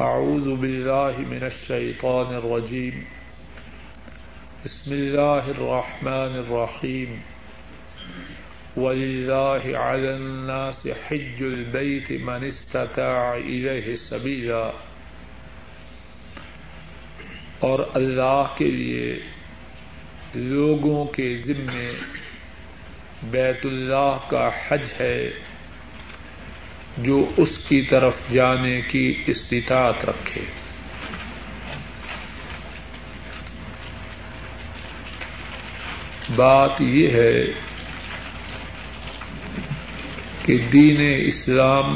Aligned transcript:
أعوذ 0.00 0.56
بالله 0.56 1.10
من 1.18 1.42
الشيطان 1.42 2.34
الرجيم. 2.34 3.00
بسم 4.64 4.92
الله 4.92 5.40
الرحمن 5.48 6.38
الرحيم. 6.38 7.20
ولله 8.76 9.76
على 9.76 10.08
الناس 10.08 10.86
حج 10.86 11.42
البيت 11.42 12.10
من 12.10 12.44
استطاع 12.44 13.38
إليه 13.38 13.94
سبيلا. 13.96 14.70
اور 17.58 17.78
اللہ 17.94 18.54
کے 18.56 18.70
لیے 18.70 19.18
لوگوں 20.34 21.04
کے 21.04 21.36
ذمے 21.36 21.92
بیت 23.22 23.66
اللہ 23.66 24.18
کا 24.28 24.50
حج 24.68 24.82
ہے۔ 25.00 25.30
جو 26.98 27.26
اس 27.36 27.58
کی 27.58 27.82
طرف 27.82 28.16
جانے 28.32 28.80
کی 28.80 29.22
استطاعت 29.26 30.04
رکھے۔ 30.04 30.40
بات 36.36 36.80
یہ 36.80 37.08
ہے 37.08 37.44
کہ 40.46 40.58
دین 40.58 40.96
اسلام 41.26 41.94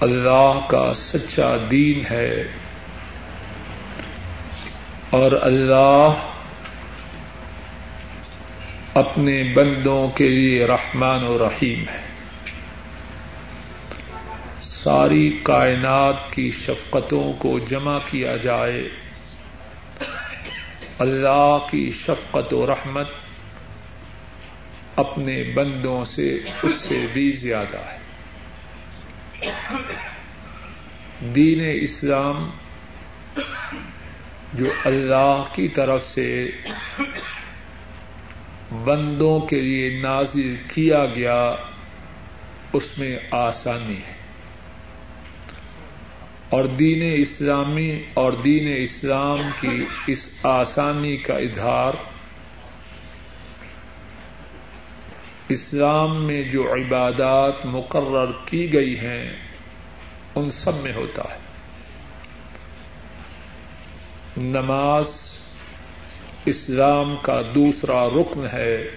اللہ 0.00 0.60
کا 0.66 0.92
سچا 0.94 1.56
دین 1.70 2.02
ہے 2.10 2.44
اور 5.10 5.32
اللہ 5.32 6.26
اپنے 8.94 9.42
بندوں 9.54 10.08
کے 10.08 10.28
لیے 10.28 10.66
رحمان 10.66 11.24
و 11.24 11.38
رحیم 11.38 11.88
ہے۔ 11.88 12.09
ساری 14.84 15.40
کائنات 15.42 16.32
کی 16.32 16.50
شفقتوں 16.50 17.32
کو 17.32 17.58
جمع 17.58 17.98
کیا 18.10 18.36
جائے۔ 18.36 18.88
اللہ 20.98 21.58
کی 21.70 21.90
شفقت 21.90 22.54
و 22.54 22.66
رحمت 22.66 23.08
اپنے 24.96 25.42
بندوں 25.54 26.04
سے، 26.04 26.38
اس 26.62 26.74
سے 26.74 27.06
بھی 27.12 27.30
زیادہ 27.30 27.76
ہے۔ 27.76 27.98
دین 31.20 31.60
اسلام 31.82 32.50
جو 34.54 34.66
اللہ 34.84 35.44
کی 35.54 35.68
طرف 35.68 36.06
سے 36.06 36.50
بندوں 38.84 39.40
کے 39.40 39.60
لیے 39.60 40.00
نازل 40.00 40.56
کیا 40.74 41.06
گیا، 41.06 41.54
اس 42.72 42.98
میں 42.98 43.18
آسانی 43.30 43.96
ہے۔ 43.96 44.19
اور 46.50 46.64
دین 46.64 47.14
اسلامی 47.22 48.02
اور 48.14 48.32
دین 48.32 48.74
اسلام 48.76 49.38
کی 49.60 49.84
اس 50.06 50.30
آسانی 50.42 51.16
کا 51.16 51.34
اظہار 51.34 51.92
اسلام 55.48 56.24
میں 56.24 56.42
جو 56.42 56.72
عبادات 56.72 57.66
مقرر 57.66 58.30
کی 58.46 58.72
گئی 58.72 58.98
ہیں، 58.98 59.36
ان 60.34 60.50
سب 60.50 60.80
میں 60.82 60.92
ہوتا 60.92 61.22
ہے۔ 61.22 61.38
نماز 64.36 65.06
اسلام 66.46 67.16
کا 67.22 67.42
دوسرا 67.54 68.08
رکن 68.08 68.46
ہے۔ 68.52 68.90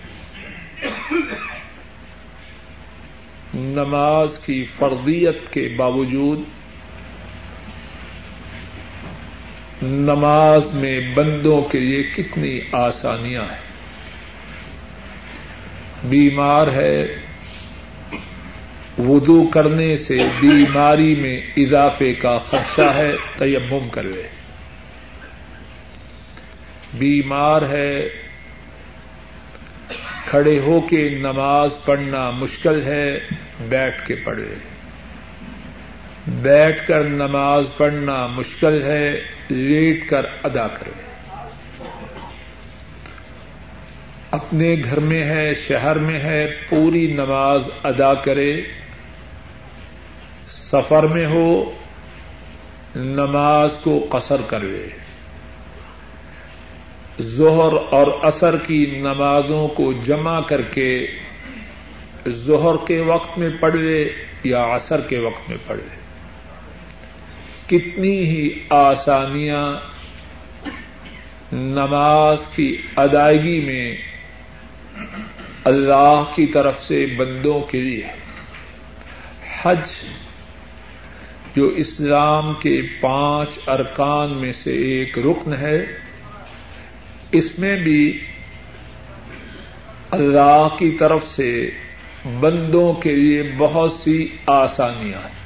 نماز 3.54 4.40
کی 4.40 4.64
فردیت 4.64 5.54
کے 5.54 5.74
باوجود 5.78 6.40
نماز 9.84 10.74
میں 10.74 11.00
بندوں 11.16 11.62
کے 11.62 11.80
لیے 11.80 12.04
کتنی 12.04 12.60
آسانیاں 12.72 13.42
ہیں۔ 13.42 13.74
بیمار 16.04 16.68
ہے، 16.68 17.16
وضو 18.98 19.48
کرنے 19.48 19.98
سے 19.98 20.18
بیماری 20.40 21.16
میں 21.16 21.42
اضافے 21.58 22.14
کا 22.14 22.38
خدشہ 22.38 22.92
ہے، 22.96 23.12
تیمم 23.38 23.90
کر 23.90 24.04
لے۔ 24.04 24.24
بیمار 26.94 27.62
ہے، 27.62 28.10
کھڑے 30.26 30.60
ہو 30.60 30.82
کے 30.82 31.10
نماز 31.10 31.70
پڑھنا 31.86 32.32
مشکل 32.32 32.82
ہے، 32.86 33.20
بیٹھ 33.70 34.08
کے 34.08 34.16
پڑھے 34.16 34.73
بیٹھ 36.28 36.88
کر 36.88 37.04
نماز 37.04 37.66
پڑھنا 37.78 38.28
مشکل 38.28 38.82
ہے، 38.82 39.22
لیٹ 39.50 40.10
کر 40.10 40.26
ادا 40.44 40.68
کرے 40.68 40.92
اپنے 44.32 44.76
گھر 44.84 45.00
میں 45.00 45.24
ہے، 45.24 45.54
شہر 45.56 45.96
میں 45.96 46.20
ہے، 46.20 46.48
پوری 46.70 47.08
نماز 47.08 47.62
ادا 47.84 48.14
کرے۔ 48.14 48.62
سفر 50.50 51.04
میں 51.04 51.26
ہو، 51.26 51.72
نماز 52.96 53.78
کو 53.84 54.08
قصر 54.12 54.42
کرے 54.42 54.88
ظہر 57.22 57.74
اور 57.90 58.08
اثر 58.22 58.58
کی 58.58 58.86
نمازوں 58.86 59.68
کو 59.68 59.94
جمع 59.94 60.42
کر 60.42 60.62
کے 60.62 61.08
ظہر 62.30 62.88
کے 62.88 63.00
وقت 63.00 63.38
میں 63.38 63.50
پڑھے 63.60 64.12
یا 64.44 64.76
عصر 64.76 65.02
کے 65.02 65.20
وقت 65.20 65.50
میں 65.50 65.58
پڑھے 65.68 66.03
کتنی 67.74 68.20
ہی 68.20 68.50
آسانیاں 68.70 69.76
نماز 71.52 72.48
کی 72.48 72.78
ادائیگی 72.96 73.66
میں 73.66 73.96
اللہ 75.64 76.24
کی 76.36 76.46
طرف 76.46 76.84
سے 76.84 77.06
بندوں 77.18 77.62
کے 77.62 77.82
لیے 77.82 78.08
حج 79.64 79.88
جو 81.56 81.68
اسلام 81.68 82.54
کے 82.54 82.82
پانچ 83.02 83.70
ارکان 83.70 84.38
میں 84.38 84.54
سے 84.54 84.72
ایک 84.72 85.20
رکن 85.20 85.54
ہے، 85.54 85.86
اس 87.32 87.60
میں 87.60 87.76
بھی 87.76 88.20
اللہ 90.12 90.68
کی 90.80 90.92
طرف 90.92 91.24
سے 91.28 91.70
بندوں 92.40 92.94
کے 92.94 93.16
لیے 93.16 93.44
بہت 93.58 93.92
سی 93.92 94.28
آسانیاں 94.46 95.20
ہیں۔ 95.20 95.43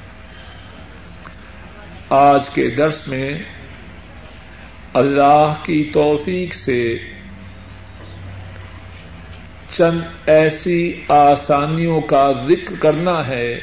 آج 2.09 2.49
کے 2.49 2.69
درس 2.69 3.07
میں 3.07 3.31
اللہ 4.93 5.53
کی 5.63 5.89
توفیق 5.93 6.53
سے 6.53 6.97
چند 9.77 10.01
ایسی 10.25 11.01
آسانیوں 11.07 12.01
کا 12.01 12.31
ذکر 12.49 12.75
کرنا 12.79 13.27
ہے 13.27 13.59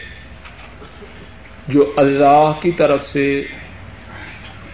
جو 1.69 1.93
اللہ 1.97 2.53
کی 2.63 2.71
طرف 2.73 3.07
سے 3.07 3.43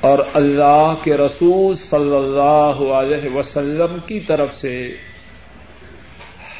اور 0.01 0.19
اللہ 0.35 0.95
کے 1.03 1.17
رسول 1.17 1.75
صلی 1.75 2.17
اللہ 2.17 2.93
علیہ 2.93 3.37
وسلم 3.37 3.97
کی 4.07 4.21
طرف 4.21 4.55
سے 4.55 4.97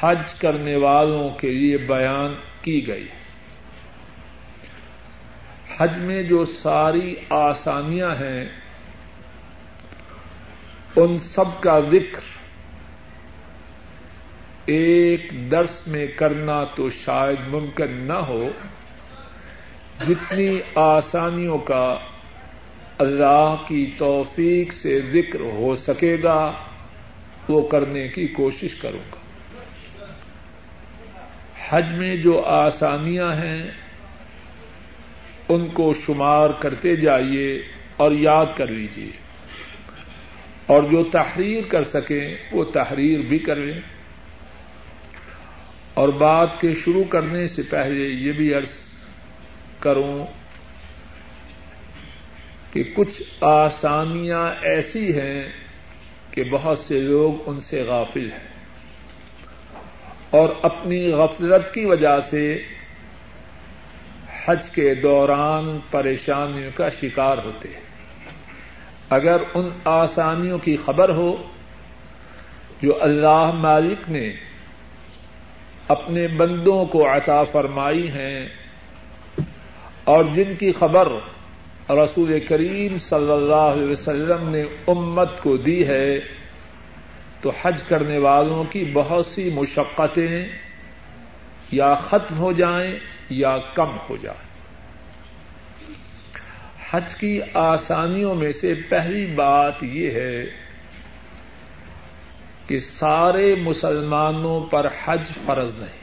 حج 0.01 0.35
کرنے 0.35 0.77
والوں 0.77 1.31
کے 1.31 1.51
لیے 1.51 1.77
بیان 1.77 2.35
کی 2.63 2.89
گئی۔ 2.89 3.07
حج 5.81 5.99
میں 5.99 6.23
جو 6.23 6.45
ساری 6.45 7.15
آسانیاں 7.31 8.15
ہیں، 8.15 8.45
ان 10.97 11.19
سب 11.19 11.61
کا 11.61 11.81
ذکر 11.81 12.21
ایک 14.65 15.51
درس 15.51 15.87
میں 15.87 16.07
کرنا 16.07 16.65
تو 16.65 16.91
شاید 16.91 17.49
ممکن 17.49 17.91
نہ 17.91 18.13
ہو، 18.13 18.51
جتنی 20.09 20.61
آسانیوں 20.75 21.59
کا 21.59 21.97
اللہ 22.99 23.55
کی 23.69 23.91
توفیق 23.99 24.73
سے 24.73 25.01
ذکر 25.01 25.41
ہو 25.41 25.77
سکے 25.77 26.17
گا، 26.23 26.53
وہ 27.49 27.69
کرنے 27.69 28.09
کی 28.09 28.27
کوشش 28.27 28.75
کروں 28.75 29.05
گا۔ 29.13 29.17
حج 31.69 31.93
میں 31.93 32.17
جو 32.17 32.45
آسانیاں 32.45 33.33
ہیں 33.33 33.63
ان 35.51 35.67
کو 35.67 35.95
شمار 36.07 36.51
کرتے 36.51 36.97
جائیے 36.97 37.63
اور 37.97 38.13
یاد 38.13 38.47
کر 38.57 38.67
لیجیے۔ 38.67 39.11
اور 40.67 40.83
جو 40.83 41.05
تحریر 41.13 41.65
کر 41.69 41.85
سکیں، 41.85 42.37
وہ 42.53 42.65
تحریر 42.65 43.21
بھی 43.21 43.39
کریں 43.39 43.81
اور 45.95 46.09
بات 46.09 46.61
کے 46.61 46.75
شروع 46.75 47.05
کرنے 47.05 47.49
سے 47.49 47.63
پہلے 47.63 48.07
یہ 48.09 48.33
بھی 48.33 48.55
عرض 48.55 48.77
کروں 49.81 50.27
کہ 52.73 52.83
کچھ 52.95 53.23
آسانیاں 53.41 54.51
ایسی 54.63 55.21
ہیں 55.21 55.49
کہ 56.31 56.45
بہت 56.45 56.79
سے 56.79 57.01
لوگ 57.01 57.43
ان 57.47 57.61
سے 57.61 57.83
غافل 57.83 58.33
ہیں۔ 58.33 58.49
اور 60.31 60.49
اپنی 60.63 61.11
غفلت 61.13 61.75
کی 61.75 61.85
وجہ 61.85 62.21
سے 62.21 62.63
حج 64.45 64.71
کے 64.71 64.95
دوران 64.95 65.79
پریشانیوں 65.91 66.71
کا 66.75 66.89
شکار 66.89 67.39
ہوتے 67.45 67.69
ہیں۔ 67.69 67.91
اگر 69.11 69.37
ان 69.55 69.69
آسانیوں 69.85 70.59
کی 70.59 70.77
خبر 70.85 71.09
ہو 71.09 71.43
جو 72.83 72.99
اللہ 73.01 73.51
مالک 73.55 74.11
نے 74.11 74.33
اپنے 75.89 76.29
بندوں 76.29 76.85
کو 76.85 77.07
عطا 77.07 77.45
فرمائی 77.45 78.11
ہیں 78.11 78.49
اور 80.05 80.25
جن 80.25 80.55
کی 80.59 80.73
خبر 80.73 81.09
رسول 81.91 82.41
کریم 82.41 82.99
صلی 82.99 83.33
اللہ 83.33 83.55
علیہ 83.55 83.91
وسلم 83.91 84.49
نے 84.49 84.65
امت 84.87 85.43
کو 85.43 85.57
دی 85.57 85.89
ہے، 85.89 86.21
تو 87.41 87.51
حج 87.63 87.83
کرنے 87.83 88.19
والوں 88.19 88.65
کی 88.65 88.91
بہت 88.93 89.27
سی 89.27 89.51
مشقتیں 89.51 90.49
یا 91.73 91.95
ختم 91.95 92.39
ہو 92.39 92.53
جائیں 92.53 92.93
یا 93.31 93.57
کم 93.75 93.97
ہو 94.11 94.17
جائیں 94.17 94.51
حج 96.91 97.15
کی 97.15 97.41
آسانیوں 97.55 98.35
میں 98.35 98.53
سے 98.53 98.75
پہلی 98.89 99.27
بات 99.27 99.83
یہ 99.83 100.11
ہے 100.11 100.45
کہ 102.67 102.79
سارے 102.79 103.55
مسلمانوں 103.55 104.61
پر 104.61 104.89
حج 105.05 105.23
فرض 105.47 105.75
نہیں۔ 105.75 106.01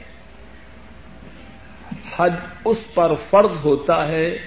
حج 2.16 2.32
اس 2.64 2.94
پر 2.94 3.12
فرض 3.30 3.56
ہوتا 3.64 4.08
ہے 4.08 4.38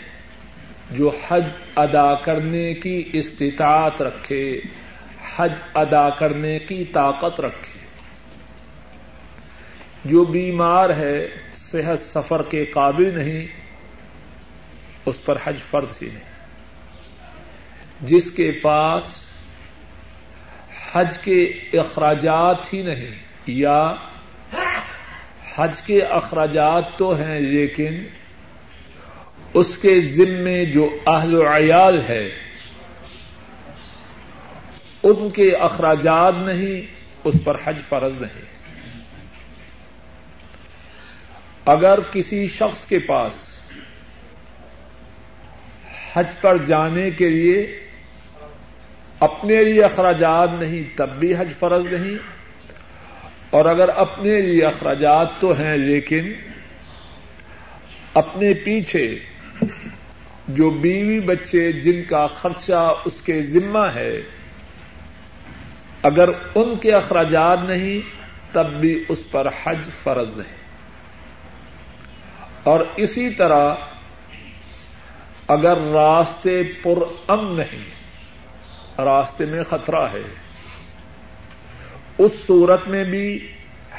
جو 0.92 1.12
حج 1.28 1.46
ادا 1.76 2.16
کرنے 2.16 2.74
کی 2.74 3.10
استطاعت 3.14 4.02
رکھے، 4.02 4.62
حج 5.36 5.52
ادا 5.74 6.10
کرنے 6.10 6.60
کی 6.60 6.86
طاقت 6.86 7.42
رکھے۔ 7.42 7.81
جو 10.06 10.24
بیمار 10.24 10.90
ہے، 10.90 11.28
صحت 11.56 12.00
سفر 12.00 12.42
کے 12.44 12.66
قابل 12.66 13.20
نہیں، 13.20 13.48
اس 15.06 15.26
پر 15.26 15.38
حج 15.44 15.58
فرض 15.70 15.98
ہی 16.02 16.08
نہیں۔ 16.08 16.32
جس 18.02 18.32
کے 18.32 18.52
پاس 18.52 19.04
حج 20.92 21.18
کے 21.18 21.44
اخراجات 21.74 22.74
ہی 22.74 22.82
نہیں، 22.82 23.16
یا 23.48 23.96
حج 25.56 25.82
کے 25.82 26.02
اخراجات 26.02 26.98
تو 26.98 27.16
ہیں، 27.16 27.40
لیکن 27.40 28.04
اس 29.54 29.78
کے 29.78 30.02
ذمے 30.02 30.66
جو 30.66 30.98
اہل 31.08 31.36
و 31.36 31.48
عیال 31.48 32.02
ہے، 32.02 32.30
ان 35.04 35.30
کے 35.30 35.56
اخراجات 35.56 36.34
نہیں، 36.46 36.82
اس 37.24 37.36
پر 37.44 37.58
حج 37.64 37.78
فرض 37.90 38.22
نہیں۔ 38.22 38.51
اگر 41.72 42.00
کسی 42.12 42.48
شخص 42.48 42.86
کے 42.86 43.00
پاس 43.00 43.34
حج 46.14 46.28
پر 46.42 46.58
جانے 46.58 47.12
کے 47.12 47.30
لیے 47.30 47.80
اپنے 49.20 49.64
لیے 49.64 49.84
اخراجات 49.84 50.50
نہیں، 50.60 50.98
تب 50.98 51.10
بھی 51.20 51.34
حج 51.38 51.52
فرض 51.60 51.86
نہیں۔ 51.86 52.18
اور 53.50 53.66
اگر 53.66 53.90
اپنے 53.90 54.42
لیے 54.42 54.66
اخراجات 54.66 55.28
تو 55.40 55.52
ہیں، 55.52 55.78
لیکن 55.78 56.34
اپنے 58.14 58.54
پیچھے 58.54 59.20
جو 60.48 60.70
بیوی 60.70 61.20
بچے 61.20 61.72
جن 61.72 62.04
کا 62.04 62.28
خرچہ 62.28 62.94
اس 63.06 63.22
کے 63.22 63.42
ذمہ 63.42 63.88
ہے، 63.96 64.22
اگر 66.04 66.30
ان 66.56 66.76
کے 66.76 66.92
اخراجات 66.92 67.60
نہیں، 67.68 68.00
تب 68.54 68.74
بھی 68.74 69.04
اس 69.10 69.24
پر 69.32 69.48
حج 69.64 69.80
فرض 70.04 70.38
نہیں۔ 70.38 70.61
اور 72.64 72.80
اسی 72.96 73.30
طرح 73.30 73.74
اگر 75.48 75.78
راستے 75.94 76.62
پر 76.84 76.98
ام 77.28 77.56
نہیں، 77.56 77.86
راستے 79.02 79.46
میں 79.46 79.64
خطرہ 79.64 80.06
ہے، 80.14 80.28
اس 82.18 82.32
صورت 82.48 82.88
میں 82.88 83.04
بھی 83.04 83.48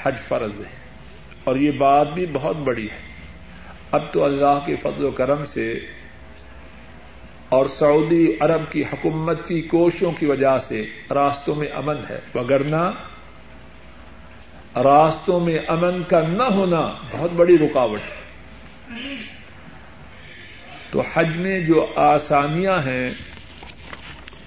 حج 0.02 0.18
فرض 0.28 0.60
ہے، 0.60 0.70
اور 1.44 1.56
یہ 1.56 1.70
بات 1.70 2.08
بھی 2.08 2.26
بہت 2.32 2.56
بڑی 2.56 2.86
ہے۔ 2.90 3.00
اب 3.90 4.02
تو 4.12 4.24
اللہ 4.24 4.58
کے 4.66 4.76
فضل 4.76 5.04
و 5.04 5.10
کرم 5.10 5.44
سے 5.44 5.78
اور 7.48 7.66
سعودی 7.66 8.26
عرب 8.40 8.72
کی 8.72 8.82
حکومت 8.82 9.48
کی 9.48 9.60
کوششوں 9.60 10.12
کی 10.12 10.26
وجہ 10.26 10.58
سے 10.58 10.84
راستوں 11.14 11.54
میں 11.54 11.68
امن 11.74 11.96
ہے۔ 12.10 12.20
وگرنہ 12.34 12.90
راستوں 14.76 15.40
میں 15.40 15.58
امن 15.68 16.02
کا 16.02 16.20
نہ 16.28 16.42
ہونا 16.42 16.92
بہت 17.10 17.32
بڑی 17.32 17.58
رکاوٹ 17.58 18.00
ہے۔ 18.00 18.21
تو 20.90 21.02
حج 21.14 21.36
میں 21.36 21.60
جو 21.60 21.92
آسانیاں 21.96 22.78
ہیں، 22.78 23.10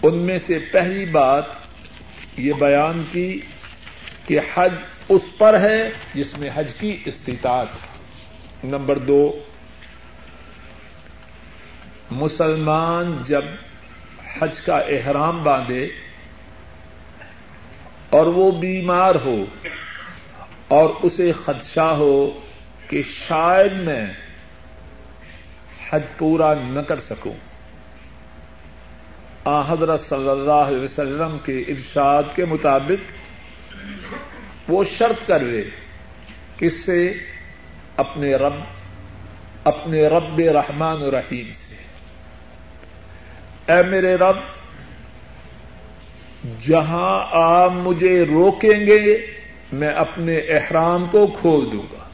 ان 0.04 0.18
میں 0.18 0.38
سے 0.38 0.60
پہلی 0.60 1.06
بات 1.06 1.46
یہ 2.38 2.54
بیان 2.54 3.04
کی 3.12 3.40
کہ 4.26 4.40
حج 4.54 4.74
اس 5.10 5.22
پر 5.38 5.60
ہے 5.60 5.90
جس 6.14 6.38
میں 6.38 6.50
حج 6.56 6.72
کی 6.80 6.98
استطاعت 7.06 8.64
نمبر 8.64 8.98
دو، 8.98 9.40
مسلمان 12.12 13.18
جب 13.28 13.44
حج 14.40 14.62
کا 14.62 14.78
احرام 14.78 15.44
باندھے 15.44 15.86
اور 18.10 18.28
وہ 18.28 18.52
بیمار 18.52 19.16
ہو 19.16 19.46
اور 20.68 20.90
اسے 21.04 21.32
خدشہ 21.32 21.90
ہو 21.98 22.40
کہ 22.90 23.02
شاید 23.02 23.74
میں 23.74 24.06
حج 25.96 26.04
پورا 26.18 26.54
نہ 26.54 26.80
کر 26.80 27.00
سکوں۔ 27.00 27.34
آ 29.46 29.74
حضرت 29.74 30.00
صلی 30.00 30.30
اللہ 30.30 30.52
علیہ 30.52 30.82
وسلم 30.82 31.38
کے 31.46 31.60
ارشاد 31.60 32.24
کے 32.36 32.46
مطابق 32.46 33.26
وہ 34.68 34.84
شرط 34.84 35.28
کر 35.28 35.40
لے 35.40 35.64
کس 36.58 36.86
سے 36.86 37.14
اپنے 37.98 38.36
رب 38.36 38.54
اپنے 39.64 40.08
رب 40.08 40.40
رحمان 40.40 41.02
و 41.02 41.12
رحیم 41.12 41.54
سے۔ 41.54 41.76
اے 43.74 43.84
میرے 43.84 44.16
رب، 44.16 44.36
جہاں 46.68 47.26
آپ 47.32 47.72
مجھے 47.72 48.26
روکیں 48.26 48.86
گے، 48.86 49.26
میں 49.74 49.88
اپنے 49.88 50.38
احرام 50.38 51.06
کو 51.06 51.28
کھول 51.28 51.72
دوں 51.72 51.84
گا۔ 51.94 52.05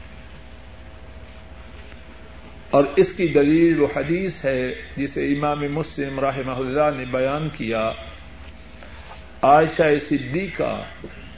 اور 2.72 2.84
اس 2.96 3.12
کی 3.12 3.26
دلیل 3.26 3.80
و 3.80 3.86
حدیث 3.96 4.44
ہے 4.44 4.74
جسے 4.96 5.26
امام 5.26 5.60
مسلم 5.70 6.20
رحمہ 6.20 6.52
اللہ 6.52 6.96
نے 6.96 7.04
بیان 7.04 7.48
کیا۔ 7.48 7.92
عائشہ 9.42 9.98
صدیقہ 10.08 10.82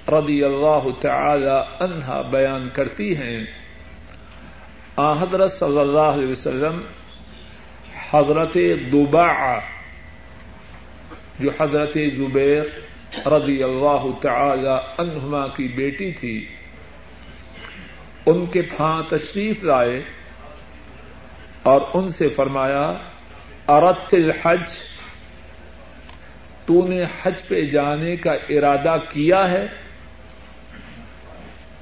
رضی 0.08 0.44
اللہ 0.44 0.88
تعالی 1.00 1.85
عنہا 1.85 2.20
بیان 2.20 2.68
کرتی 2.73 3.16
ہیں۔ 3.16 3.44
آ 4.97 5.12
حضرت 5.12 5.52
صلی 5.52 5.78
اللہ 5.78 6.14
علیہ 6.14 6.28
وسلم 6.28 6.80
حضرت 8.11 8.56
دوبا 8.92 9.58
جو 11.40 11.50
حضرت 11.61 11.99
زبیر 12.16 12.62
رضی 13.26 13.62
اللہ 13.62 14.06
تعالی 14.23 14.76
عنہما 14.99 15.47
کی 15.47 15.68
بیٹی 15.68 16.12
تھی، 16.12 16.47
ان 18.26 18.47
کے 18.47 18.62
پھاں 18.62 19.02
تشریف 19.08 19.64
لائے۔ 19.64 20.02
اور 21.64 21.80
ان 21.94 22.09
سے 22.11 22.28
فرمایا 22.28 22.99
ارت 23.68 24.14
الحج، 24.14 24.68
تو 26.66 26.87
نے 26.88 27.02
حج 27.23 27.35
پہ 27.49 27.61
جانے 27.62 28.16
کا 28.16 28.33
ارادہ 28.49 28.97
کیا 29.12 29.50
ہے؟ 29.50 29.66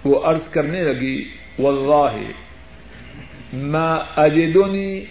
وہ 0.04 0.20
عرض 0.24 0.48
کرنے 0.48 0.80
لگی، 0.80 1.16
واللہ، 1.58 2.14
ما 3.52 3.94
اجدنی 4.16 5.04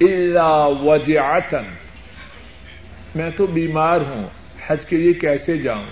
الا 0.00 0.50
وجعتن. 0.66 1.68
میں 3.14 3.30
تو 3.36 3.46
بیمار 3.46 4.00
ہوں، 4.00 4.26
حج 4.66 4.84
کے 4.84 4.96
لیے 4.96 5.12
کیسے 5.12 5.56
جاؤں؟ 5.58 5.86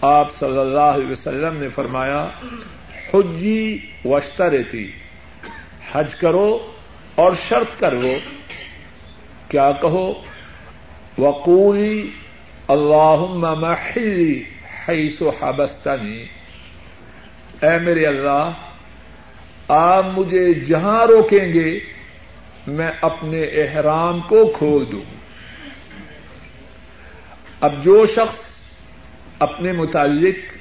آپ 0.00 0.36
صلی 0.36 0.58
اللہ 0.58 0.90
علیہ 0.96 1.10
وسلم 1.10 1.56
نے 1.56 1.68
فرمایا، 1.68 2.26
حجی 3.12 3.78
وشتا 4.04 4.50
رہتی 4.50 4.90
حج 5.92 6.14
کرو 6.14 6.72
اور 7.14 7.32
شرط 7.48 7.80
کرو، 7.80 8.14
کیا 9.48 9.72
کہو؟ 9.72 10.22
وقولی 11.18 12.10
اللہ 12.68 13.24
محلی 13.28 14.44
حیث 14.88 15.22
و 15.22 15.28
حبستنی۔ 15.28 16.24
اے 17.62 17.78
میرے 17.78 18.06
اللہ، 18.06 18.50
آپ 19.68 20.04
مجھے 20.04 20.54
جہاں 20.54 21.06
روکیں 21.06 21.52
گے، 21.52 21.80
میں 22.66 22.90
اپنے 23.00 23.40
احرام 23.40 24.20
کو 24.20 24.52
کھول 24.58 24.84
دوں۔ 24.92 25.14
اب 27.60 27.84
جو 27.84 28.06
شخص 28.06 28.58
اپنے 29.38 29.72
متعلق 29.72 30.52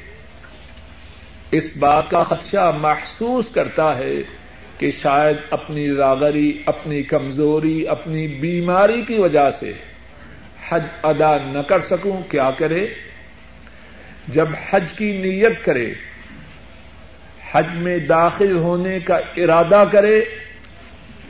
اس 1.51 1.77
بات 1.77 2.09
کا 2.09 2.23
خدشہ 2.23 2.71
محسوس 2.81 3.45
کرتا 3.53 3.97
ہے 3.97 4.40
کہ 4.81 4.89
شاید 4.91 5.37
اپنی 5.49 5.87
راغری 5.87 6.61
اپنی 6.65 7.03
کمزوری، 7.03 7.87
اپنی 7.87 8.27
بیماری 8.27 9.01
کی 9.01 9.17
وجہ 9.17 9.51
سے 9.51 9.73
حج 10.69 10.83
ادا 11.03 11.35
نہ 11.37 11.61
کر 11.67 11.79
سکوں، 11.79 12.21
کیا 12.29 12.49
کرے؟ 12.51 12.87
جب 14.27 14.47
حج 14.69 14.93
کی 14.93 15.11
نیت 15.17 15.63
کرے، 15.65 15.93
حج 17.51 17.75
میں 17.75 17.97
داخل 17.99 18.57
ہونے 18.57 18.99
کا 18.99 19.19
ارادہ 19.37 19.83
کرے 19.91 20.19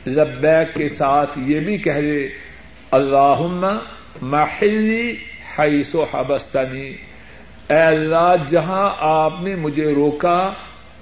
لبیک 0.06 0.74
کے 0.74 0.88
ساتھ 0.88 1.38
یہ 1.46 1.60
بھی 1.60 1.78
کہہ 1.78 2.00
دے 2.00 2.26
اللہ 2.90 3.46
محلی 4.22 5.14
حیث 5.58 5.94
و 5.94 6.02
حبستانی 6.02 6.88
اے 7.68 7.82
اللہ، 7.82 8.34
جہاں 8.50 8.90
آپ 8.98 9.40
نے 9.42 9.54
مجھے 9.56 9.94
روکا، 9.94 10.52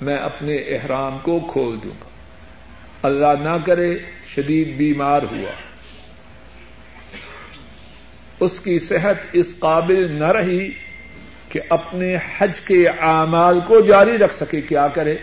میں 0.01 0.17
اپنے 0.17 0.57
احرام 0.57 1.19
کو 1.23 1.41
کھول 1.53 1.77
دوں 1.85 1.99
گا۔ 2.01 2.10
اللہ 3.03 3.43
نہ 3.43 3.57
کرے، 3.67 3.99
شدید 4.27 4.77
بیمار 4.77 5.23
ہوا۔ 5.23 5.51
اس 8.41 8.61
کی 8.61 8.79
صحت 8.79 9.15
اس 9.33 9.57
قابل 9.59 10.13
نہ 10.13 10.27
رہی 10.27 10.71
کہ 11.49 11.61
اپنے 11.69 12.17
حج 12.39 12.61
کے 12.61 12.89
اعمال 12.89 13.61
کو 13.61 13.81
جاری 13.81 14.19
رکھ 14.19 14.35
سکے۔ 14.35 14.61
کیا 14.61 14.89
کرے؟ 14.89 15.17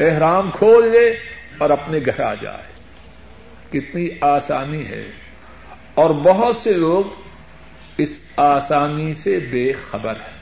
احرام 0.00 0.50
کھول 0.50 0.92
لے 0.92 1.16
اور 1.58 1.70
اپنے 1.70 1.98
گھر 2.06 2.20
آ 2.20 2.34
جائے۔ 2.34 2.72
کتنی 3.70 4.08
آسانی 4.20 4.86
ہے۔ 4.86 5.10
اور 5.94 6.10
بہت 6.10 6.56
سے 6.56 6.72
لوگ 6.72 7.04
اس 7.98 8.20
آسانی 8.36 9.14
سے 9.14 9.38
بے 9.50 9.72
خبر 9.72 10.12
ہیں۔ 10.12 10.36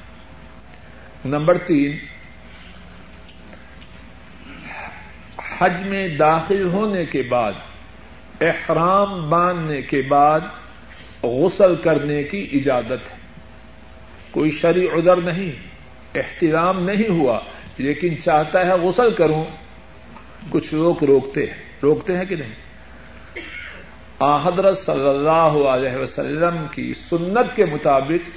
نمبر 1.24 1.58
تین 1.58 1.96
حج 5.58 5.82
میں 5.82 6.08
داخل 6.08 6.68
ہونے 6.68 7.04
کے 7.04 7.23
بعد، 7.23 7.52
احرام 8.40 9.30
باندھنے 9.30 9.82
کے 9.82 10.02
بعد 10.02 10.40
غسل 11.23 11.75
کرنے 11.75 12.23
کی 12.23 12.49
اجازت 12.52 13.12
ہے۔ 13.12 13.16
کوئی 14.30 14.50
شرع 14.50 14.99
عذر 14.99 15.16
نہیں، 15.16 15.52
احترام 16.14 16.84
نہیں 16.84 17.08
ہوا، 17.08 17.40
لیکن 17.78 18.20
چاہتا 18.20 18.66
ہے 18.66 18.73
غسل 18.73 19.12
کروں۔ 19.12 19.44
کچھ 20.50 20.75
لوگ 20.75 21.04
روکتے 21.04 21.46
ہیں۔ 21.46 21.64
روکتے 21.82 22.16
ہیں 22.16 22.25
کہ 22.25 22.37
نہیں؟ 22.37 22.64
حضرت 24.44 24.78
صلی 24.78 25.08
اللہ 25.08 25.68
علیہ 25.68 25.96
وسلم 25.96 26.66
کی 26.70 26.94
سنت 26.94 27.56
کے 27.56 27.64
مطابق 27.64 28.30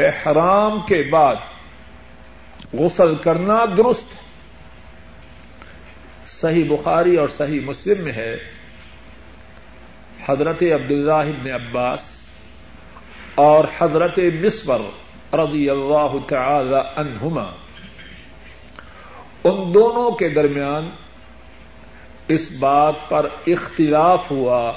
احرام 0.00 0.78
کے 0.78 1.08
بعد 1.10 1.36
غسل 2.72 3.14
کرنا 3.14 3.64
درست 3.76 4.29
صحیح 6.32 6.64
بخاری 6.70 7.16
اور 7.16 7.28
صحیح 7.28 7.60
مسلم 7.60 8.04
میں 8.04 8.12
ہے۔ 8.12 8.36
حضرت 10.28 10.62
عبداللہ 10.62 11.12
ابن 11.12 11.50
عباس 11.50 12.02
اور 13.34 13.64
حضرت 13.78 14.18
مصبر 14.42 14.80
رضی 15.32 15.70
اللہ 15.70 16.12
تعالی 16.28 16.76
عنہما، 16.96 17.52
ان 19.44 19.74
دونوں 19.74 20.10
کے 20.10 20.28
درمیان 20.28 20.90
اس 22.28 22.50
بات 22.58 22.94
پر 23.08 23.28
اختلاف 23.46 24.30
ہوا 24.30 24.72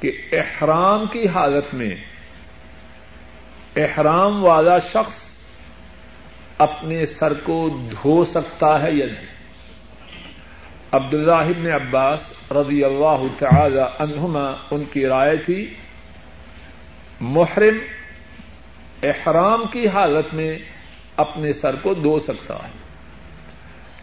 کہ 0.00 0.12
احرام 0.32 1.06
کی 1.06 1.28
حالت 1.28 1.74
میں 1.74 1.96
احرام 3.76 4.44
والا 4.44 4.78
شخص 4.78 5.36
اپنے 6.58 7.06
سر 7.06 7.34
کو 7.34 7.68
دھو 7.90 8.24
سکتا 8.24 8.82
ہے 8.82 8.92
یا 8.92 9.06
نہیں۔ 9.06 9.37
عبد 10.92 11.14
اللہ 11.14 11.58
نے 11.58 11.70
عباس 11.70 12.20
رضی 12.50 12.84
اللہ 12.84 13.24
تعالی 13.38 13.80
عنہما 13.98 14.56
ان 14.70 14.84
کی 14.92 15.06
رائے 15.06 15.36
تھی، 15.36 15.74
محرم 17.20 17.78
احرام 19.02 19.62
کی 19.72 19.88
حالت 19.88 20.34
میں 20.34 20.58
اپنے 21.16 21.52
سر 21.52 21.76
کو 21.82 21.94
دھو 21.94 22.18
سکتا 22.18 22.54
ہے۔ 22.54 22.70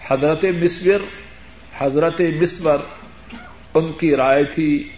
حضرت 0.07 0.45
مصور 0.61 0.99
حضرت 1.77 2.21
مصور 2.41 2.77
ان 3.73 3.93
کی 3.93 4.15
رائے 4.15 4.43
تھی 4.43 4.89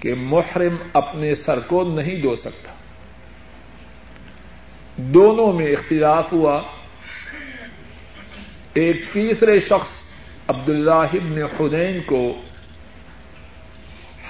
کہ 0.00 0.14
محرم 0.14 0.76
اپنے 0.92 1.34
سر 1.34 1.60
کو 1.60 1.84
نہیں 1.84 2.22
دھو 2.22 2.36
سکتا۔ 2.36 2.72
دونوں 4.96 5.52
میں 5.52 5.66
اختلاف 5.66 6.32
ہوا۔ 6.32 6.62
ایک 8.74 8.96
تیسرے 9.12 9.60
شخص 9.60 10.11
عبداللہ 10.52 10.90
ابن 10.90 11.42
حنین 11.42 12.00
کو 12.06 12.40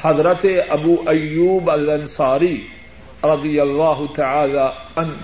حضرت 0.02 0.46
ابو 0.68 1.02
ایوب 1.06 1.70
الانصاری 1.70 2.66
رضی 3.24 3.60
اللہ 3.60 4.02
تعالی 4.16 4.66
ان 4.96 5.14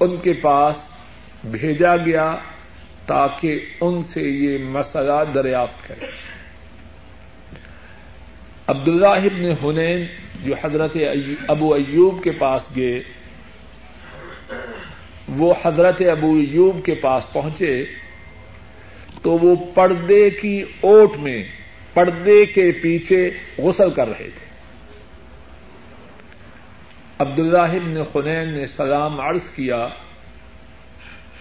ان 0.00 0.16
کے 0.16 0.32
پاس 0.32 0.88
بھیجا 1.44 1.96
گیا 1.96 2.36
تاکہ 3.06 3.60
ان 3.80 4.02
سے 4.02 4.22
یہ 4.22 4.58
مسئلہ 4.64 5.24
دریافت 5.34 5.88
کرے۔ 5.88 6.06
عبد 8.66 8.88
اللہ 8.88 9.06
ابن 9.06 9.50
حنین 9.64 10.06
جو 10.44 10.54
حضرت 10.64 10.96
ابو 11.48 11.74
ایوب 11.74 12.24
کے 12.24 12.30
پاس 12.30 12.68
گئے، 12.76 13.02
وہ 15.28 15.54
حضرت 15.64 16.02
ابو 16.10 16.34
ایوب 16.34 16.84
کے 16.84 16.94
پاس 16.94 17.32
پہنچے۔ 17.32 17.84
تو 19.22 19.30
وہ 19.30 19.56
پردے 19.74 20.30
کی 20.30 20.62
اوٹ 20.80 21.16
میں 21.16 21.42
پردے 21.94 22.46
کے 22.46 22.72
پیچھے 22.72 23.30
غسل 23.58 23.90
کر 23.90 24.08
رہے 24.08 24.28
تھے۔ 24.38 24.50
عبداللہ 27.18 27.58
ابن 27.58 28.04
خنین 28.12 28.52
نے 28.52 28.66
سلام 28.66 29.20
عرض 29.20 29.50
کیا۔ 29.50 29.88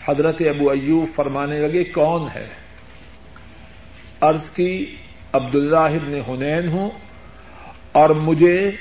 حضرت 0.05 0.41
ابو 0.55 0.69
ایوب 0.69 1.15
فرمانے 1.15 1.59
لگے، 1.59 1.83
کون 1.83 2.27
ہے؟ 2.35 2.47
عرض 4.21 4.49
کی، 4.51 4.95
عبداللہ 5.33 5.75
ابن 5.75 6.19
حنین 6.27 6.67
ہوں 6.67 6.89
اور 7.91 8.09
مجھے 8.09 8.71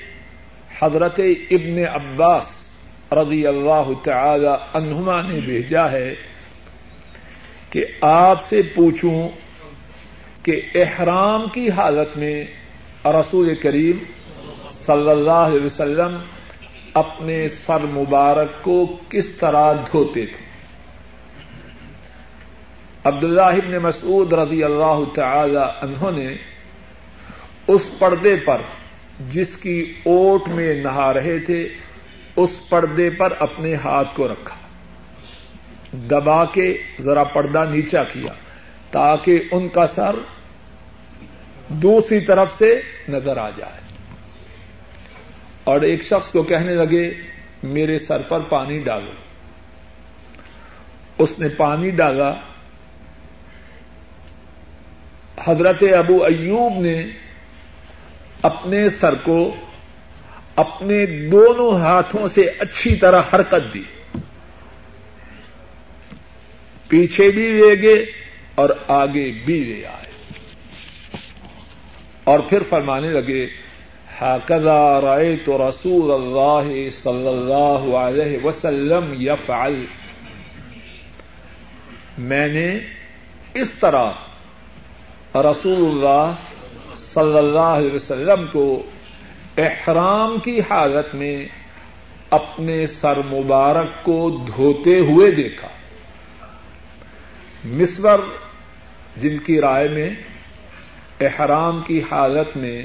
حضرت 0.83 1.21
ابن 1.50 1.78
عباس 1.93 2.69
رضی 3.12 3.47
اللہ 3.47 3.90
تعالی 4.05 4.49
عنہما 4.75 5.23
نے 5.23 5.40
بھیجا 5.40 5.93
ہے۔ 5.93 6.14
کہ 7.71 7.85
آپ 8.01 8.47
سے 8.47 8.63
پوچھوں 8.63 9.29
کہ 10.43 10.61
احرام 10.75 11.49
کی 11.49 11.71
حالت 11.71 12.17
میں 12.17 12.45
رسول 13.05 13.55
کریم 13.55 13.97
صلی 14.71 15.11
اللہ 15.11 15.31
علیہ 15.31 15.65
وسلم 15.65 16.19
اپنے 16.95 17.49
سر 17.49 17.79
مبارک 17.81 18.63
کو 18.63 18.97
کس 19.09 19.29
طرح 19.29 19.73
دھوتے 19.73 20.27
تھے؟ 20.27 20.49
عبداللہ 23.05 23.41
ابن 23.41 23.79
مسعود 23.79 24.33
رضی 24.33 24.65
اللہ 24.65 25.01
تعالی 25.15 25.61
انہوں 25.83 26.11
نے 26.11 26.37
اس 27.67 27.91
پردے 27.99 28.37
پر 28.37 28.61
جس 29.31 29.57
کی 29.57 29.95
اوٹ 30.05 30.49
میں 30.49 30.75
نہا 30.75 31.15
رہے 31.15 31.39
تھے، 31.39 31.69
اس 32.37 32.69
پردے 32.69 33.11
پر 33.11 33.33
اپنے 33.39 33.75
ہاتھ 33.75 34.17
کو 34.17 34.29
رکھا۔ 34.29 34.68
دبا 35.92 36.45
کے 36.45 36.78
ذرا 37.00 37.25
پردہ 37.25 37.64
نیچا 37.71 38.04
کیا 38.04 38.33
تاکہ 38.90 39.42
ان 39.50 39.68
کا 39.68 39.87
سر 39.87 40.14
دوسری 41.68 42.21
طرف 42.21 42.54
سے 42.54 42.80
نظر 43.09 43.37
آ 43.37 43.50
جائے۔ 43.57 43.80
اور 45.64 45.80
ایک 45.80 46.02
شخص 46.02 46.30
کو 46.30 46.42
کہنے 46.42 46.75
لگے، 46.75 47.14
میرے 47.62 47.99
سر 47.99 48.23
پر 48.23 48.40
پانی 48.40 48.78
ڈالو۔ 48.78 49.11
اس 51.18 51.38
نے 51.38 51.49
پانی 51.49 51.90
ڈالا۔ 51.90 52.35
حضرت 55.45 55.83
ابو 55.99 56.25
ایوب 56.25 56.80
نے 56.80 57.02
اپنے 58.42 58.88
سر 58.88 59.14
کو 59.14 59.57
اپنے 60.57 61.07
دونوں 61.07 61.80
ہاتھوں 61.80 62.28
سے 62.28 62.50
اچھی 62.59 62.97
طرح 62.97 63.23
حرکت 63.35 63.75
دی۔ 63.75 63.83
پیچھے 66.88 67.30
بھی 67.30 67.47
لے 67.49 67.83
گئے 67.83 68.07
اور 68.54 68.71
آگے 68.88 69.33
بھی 69.45 69.64
لے 69.64 69.87
آئے۔ 69.87 70.09
اور 72.25 72.40
پھر 72.40 72.62
فرمانے 72.68 73.09
لگے 73.09 73.47
ہاکدا 74.21 75.00
رائے 75.00 75.37
تو 75.45 75.68
رسول 75.68 76.11
اللہ 76.12 76.90
صلی 76.90 77.28
اللہ 77.28 77.97
علیہ 77.97 78.45
وسلم 78.45 79.14
یفعل 79.18 79.85
میں 82.18 82.49
نے 82.49 82.78
اس 83.54 83.73
طرح 83.80 84.11
رسول 85.35 85.90
اللہ 85.90 86.35
صلی 86.97 87.38
اللہ 87.38 87.59
علیہ 87.59 87.92
وسلم 87.92 88.47
کو 88.52 88.83
احرام 89.57 90.38
کی 90.45 90.61
حالت 90.71 91.14
میں 91.14 91.47
اپنے 92.30 92.87
سر 92.87 93.16
مبارک 93.16 94.04
کو 94.04 94.45
دھوتے 94.57 94.99
ہوئے 94.99 95.30
دیکھا۔ 95.30 95.68
مصور 97.65 98.19
جن 99.17 99.38
کی 99.38 99.61
رائے 99.61 99.88
میں 99.88 100.11
احرام 101.21 101.81
کی 101.87 102.00
حالت 102.11 102.57
میں 102.57 102.83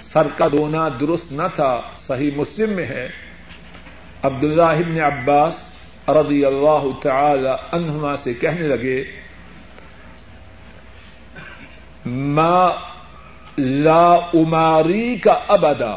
سر 0.00 0.26
کا 0.36 0.48
دھونا 0.48 0.88
درست 1.00 1.32
نہ 1.32 1.42
تھا، 1.54 1.80
صحیح 1.96 2.30
مسلم 2.36 2.70
میں 2.70 2.86
ہے۔ 2.86 3.08
عبداللہ 4.22 4.62
ابن 4.62 5.00
عباس 5.00 5.54
رضی 6.08 6.44
اللہ 6.44 6.86
تعالی 7.02 7.54
عنہما 7.72 8.16
سے 8.16 8.34
کہنے 8.34 8.68
لگے، 8.68 9.02
ما 12.06 12.70
لا 13.58 14.14
اماری 14.14 15.16
کا 15.16 15.38
ابدا، 15.48 15.96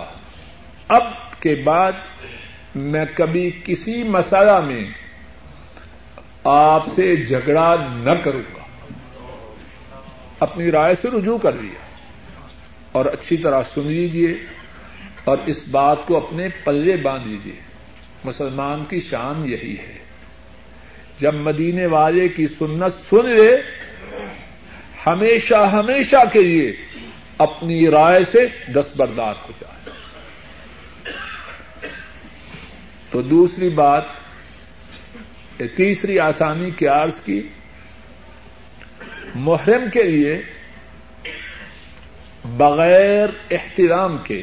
اب 0.87 1.03
کے 1.39 1.55
بعد 1.55 1.91
میں 2.75 3.05
کبھی 3.13 3.51
کسی 3.65 4.03
مسئلہ 4.03 4.59
میں 4.59 4.83
آپ 6.43 6.87
سے 6.95 7.15
جھگڑا 7.15 7.75
نہ 7.93 8.11
کروں 8.23 8.41
گا۔ 8.55 8.59
اپنی 10.39 10.71
رائے 10.71 10.95
سے 11.01 11.07
رجوع 11.07 11.37
کر 11.37 11.51
لیا 11.51 11.79
اور 12.91 13.05
اچھی 13.05 13.37
طرح 13.37 13.61
سن 13.73 13.81
لیجیے 13.81 14.33
اور 15.23 15.37
اس 15.45 15.67
بات 15.67 16.05
کو 16.05 16.17
اپنے 16.17 16.47
پلے 16.63 16.97
باندھ 16.97 17.27
لیجیے 17.27 17.55
مسلمان 18.23 18.85
کی 18.85 18.99
شان 18.99 19.49
یہی 19.49 19.75
ہے۔ 19.77 19.97
جب 21.19 21.33
مدینے 21.33 21.85
والے 21.85 22.27
کی 22.27 22.47
سنت 22.47 23.09
سن 23.09 23.25
لے، 23.25 23.57
ہمیشہ 25.07 25.69
ہمیشہ 25.71 26.17
کے 26.33 26.41
لیے 26.41 26.75
اپنی 27.37 27.87
رائے 27.87 28.23
سے 28.23 28.71
دستبردار 28.71 29.33
ہو 29.45 29.51
جائے۔ 29.61 29.89
تو 33.11 33.21
دوسری 33.21 33.69
بات 33.69 34.03
تیسری 35.67 36.19
آسانی 36.19 36.71
کی 36.71 36.87
عرض 36.87 37.21
کی، 37.21 37.47
محرم 39.35 39.89
کے 39.93 40.03
لیے 40.03 40.41
بغیر 42.45 43.29
احترام 43.51 44.17
کے 44.23 44.41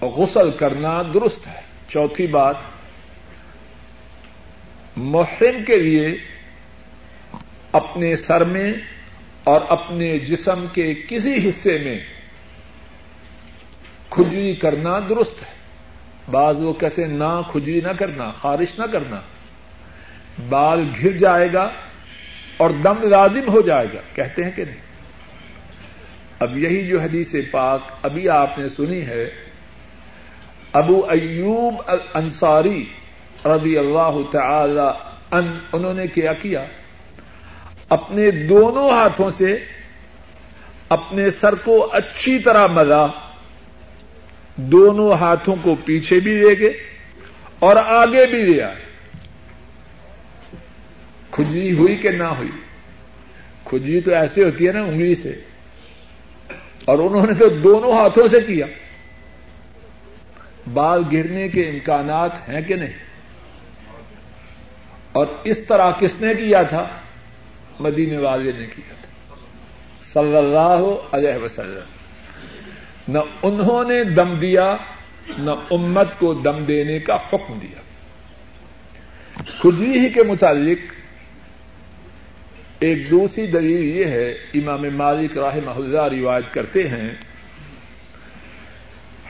غسل 0.00 0.50
کرنا 0.50 1.02
درست 1.14 1.46
ہے۔ 1.46 1.60
چوتھی 1.88 2.26
بات، 2.26 2.56
محرم 4.96 5.64
کے 5.64 5.76
لیے 5.76 6.08
اپنے 7.72 8.16
سر 8.16 8.44
میں 8.44 8.72
اور 9.44 9.60
اپنے 9.68 10.18
جسم 10.18 10.64
کے 10.72 10.94
کسی 10.94 11.48
حصے 11.48 11.78
میں 11.78 11.98
کھجری 14.10 14.54
کرنا 14.54 14.98
درست 15.08 15.42
ہے۔ 15.42 15.52
بعض 16.30 16.60
وہ 16.60 16.72
کہتے 16.72 17.02
ہیں، 17.02 17.12
نہ 17.12 17.40
کھجری 17.52 17.80
نہ 17.80 17.92
کرنا، 17.98 18.30
خارش 18.30 18.78
نہ 18.78 18.84
کرنا۔ 18.84 19.20
بال 20.48 20.84
گر 21.04 21.12
جائے 21.12 21.52
گا 21.52 21.70
اور 22.56 22.70
دم 22.70 23.02
لازم 23.02 23.48
ہو 23.48 23.60
جائے 23.60 23.86
گا 23.94 24.00
کہتے 24.14 24.44
ہیں 24.44 24.50
کہ 24.56 24.64
نہیں؟ 24.64 24.80
اب 26.40 26.58
یہی 26.58 26.86
جو 26.86 27.00
حدیث 27.00 27.34
پاک 27.50 27.80
ابھی 28.02 28.28
آپ 28.28 28.58
نے 28.58 28.68
سنی 28.68 29.02
ہے، 29.02 29.30
ابو 30.72 31.06
ایوب 31.08 31.82
الانصاری 31.86 32.84
رضی 33.44 33.78
اللہ 33.78 34.18
تعالی 34.32 34.90
ان، 35.30 35.58
انہوں 35.72 35.94
نے 35.94 36.06
کیا 36.06 36.32
کیا؟ 36.32 36.64
اپنے 37.88 38.30
دونوں 38.30 38.90
ہاتھوں 38.90 39.30
سے 39.30 39.64
اپنے 40.88 41.30
سر 41.30 41.54
کو 41.54 41.88
اچھی 41.92 42.38
طرح 42.38 42.66
مزا 42.66 43.06
دونوں 44.56 45.12
ہاتھوں 45.12 45.56
کو 45.62 45.74
پیچھے 45.74 46.20
بھی 46.20 46.32
لے 46.34 46.58
گئے 46.58 46.72
اور 47.58 47.76
آگے 47.76 48.26
بھی 48.26 48.42
لے 48.42 48.62
آئے۔ 48.62 48.91
کھجری 51.32 51.72
ہوئی 51.72 51.96
کہ 51.96 52.10
نہ 52.10 52.22
ہوئی؟ 52.22 52.50
کھجری 53.64 54.00
تو 54.00 54.14
ایسے 54.14 54.44
ہوتی 54.44 54.66
ہے 54.66 54.72
نا 54.72 54.82
انگلی 54.82 55.14
سے۔ 55.14 55.40
اور 56.84 56.98
انہوں 56.98 57.26
نے 57.26 57.34
تو 57.34 57.48
دونوں 57.48 57.92
ہاتھوں 57.92 58.28
سے 58.28 58.40
کیا۔ 58.40 58.66
بال 60.72 61.02
گرنے 61.12 61.48
کے 61.48 61.62
امکانات 61.62 62.48
ہیں 62.48 62.60
کہ 62.60 62.76
نہیں؟ 62.76 62.92
اور 65.12 65.26
اس 65.44 65.58
طرح 65.68 65.90
کس 65.90 66.20
نے 66.20 66.34
کیا 66.34 66.62
تھا؟ 66.62 66.88
مدینے 67.80 68.16
والے 68.16 68.52
نے 68.58 68.66
کیا 68.66 68.94
تھا۔ 69.00 69.34
صلی 70.00 70.36
اللہ 70.36 70.94
علیہ 71.12 71.44
وسلم۔ 71.44 72.02
نہ 73.08 73.18
انہوں 73.42 73.84
نے 73.84 74.04
دم 74.04 74.34
دیا، 74.34 74.76
نہ 75.38 75.50
امت 75.70 76.18
کو 76.18 76.34
دم 76.34 76.64
دینے 76.64 76.98
کا 76.98 77.14
حکم 77.14 77.58
دیا۔ 77.62 77.80
کھجری 79.60 79.98
ہی 79.98 80.08
کے 80.08 80.22
متعلق 80.22 81.01
ایک 82.82 83.10
دوسری 83.10 83.46
دلیل 83.46 83.96
یہ 83.96 84.06
ہے، 84.06 84.30
امام 84.30 84.82
مالک 84.96 85.38
راہ 85.38 85.56
محلہ 85.64 86.00
روایت 86.00 86.54
کرتے 86.54 86.88
ہیں، 86.88 87.10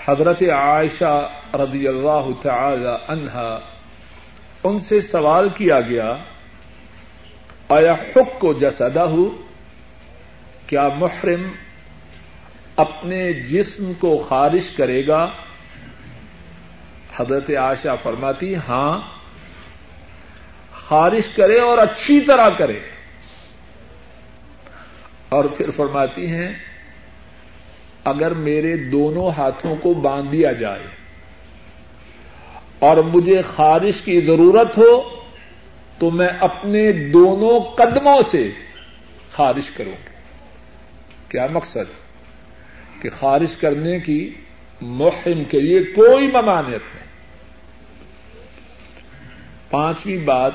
حضرت 0.07 0.43
عائشہ 0.43 1.29
رضی 1.55 1.89
اللہ 1.89 2.29
تعالی 2.43 2.95
عنہا، 3.09 3.61
ان 4.65 4.81
سے 4.81 5.01
سوال 5.01 5.49
کیا 5.49 5.81
گیا، 5.81 6.17
آیا 7.69 7.93
حق 7.93 8.39
کو 8.39 8.53
جسدہ؟ 8.53 9.01
ہو 9.01 9.43
کیا 10.67 10.89
محرم 10.89 11.53
اپنے 12.77 13.33
جسم 13.33 13.93
کو 13.99 14.27
خارش 14.29 14.71
کرے 14.71 15.07
گا؟ 15.07 15.29
حضرت 17.17 17.51
عائشہ 17.51 17.97
فرماتی 18.03 18.55
ہاں 18.55 19.01
خارش 20.73 21.29
کرے 21.29 21.59
اور 21.59 21.79
اچھی 21.79 22.21
طرح 22.21 22.49
کرے۔ 22.49 22.81
اور 25.33 25.45
پھر 25.45 25.71
فرماتی 25.71 26.27
ہیں، 26.27 26.53
اگر 28.05 28.35
میرے 28.35 28.77
دونوں 28.77 29.31
ہاتھوں 29.31 29.77
کو 29.77 29.95
باندھ 29.95 30.33
دیا 30.33 30.53
جائے 30.53 30.83
اور 32.79 32.97
مجھے 32.97 33.43
خارش 33.43 34.03
کی 34.03 34.21
ضرورت 34.21 34.79
ہو، 34.79 35.23
تو 35.99 36.11
میں 36.11 36.29
اپنے 36.41 36.93
دونوں 36.93 37.61
قدموں 37.61 38.21
سے 38.31 38.51
خارش 39.31 39.71
کروں 39.71 39.93
گی۔ 39.93 40.15
کیا 41.29 41.47
مقصد؟ 41.53 42.03
کہ 43.03 43.09
خارش 43.21 43.57
کرنے 43.57 44.01
کی 44.01 44.35
محرم 44.81 45.45
کے 45.45 45.61
لیے 45.61 45.83
کوئی 45.85 46.29
ممانعت 46.29 46.95
نہیں۔ 46.95 47.09
پانچویں 49.71 50.19
بات، 50.19 50.53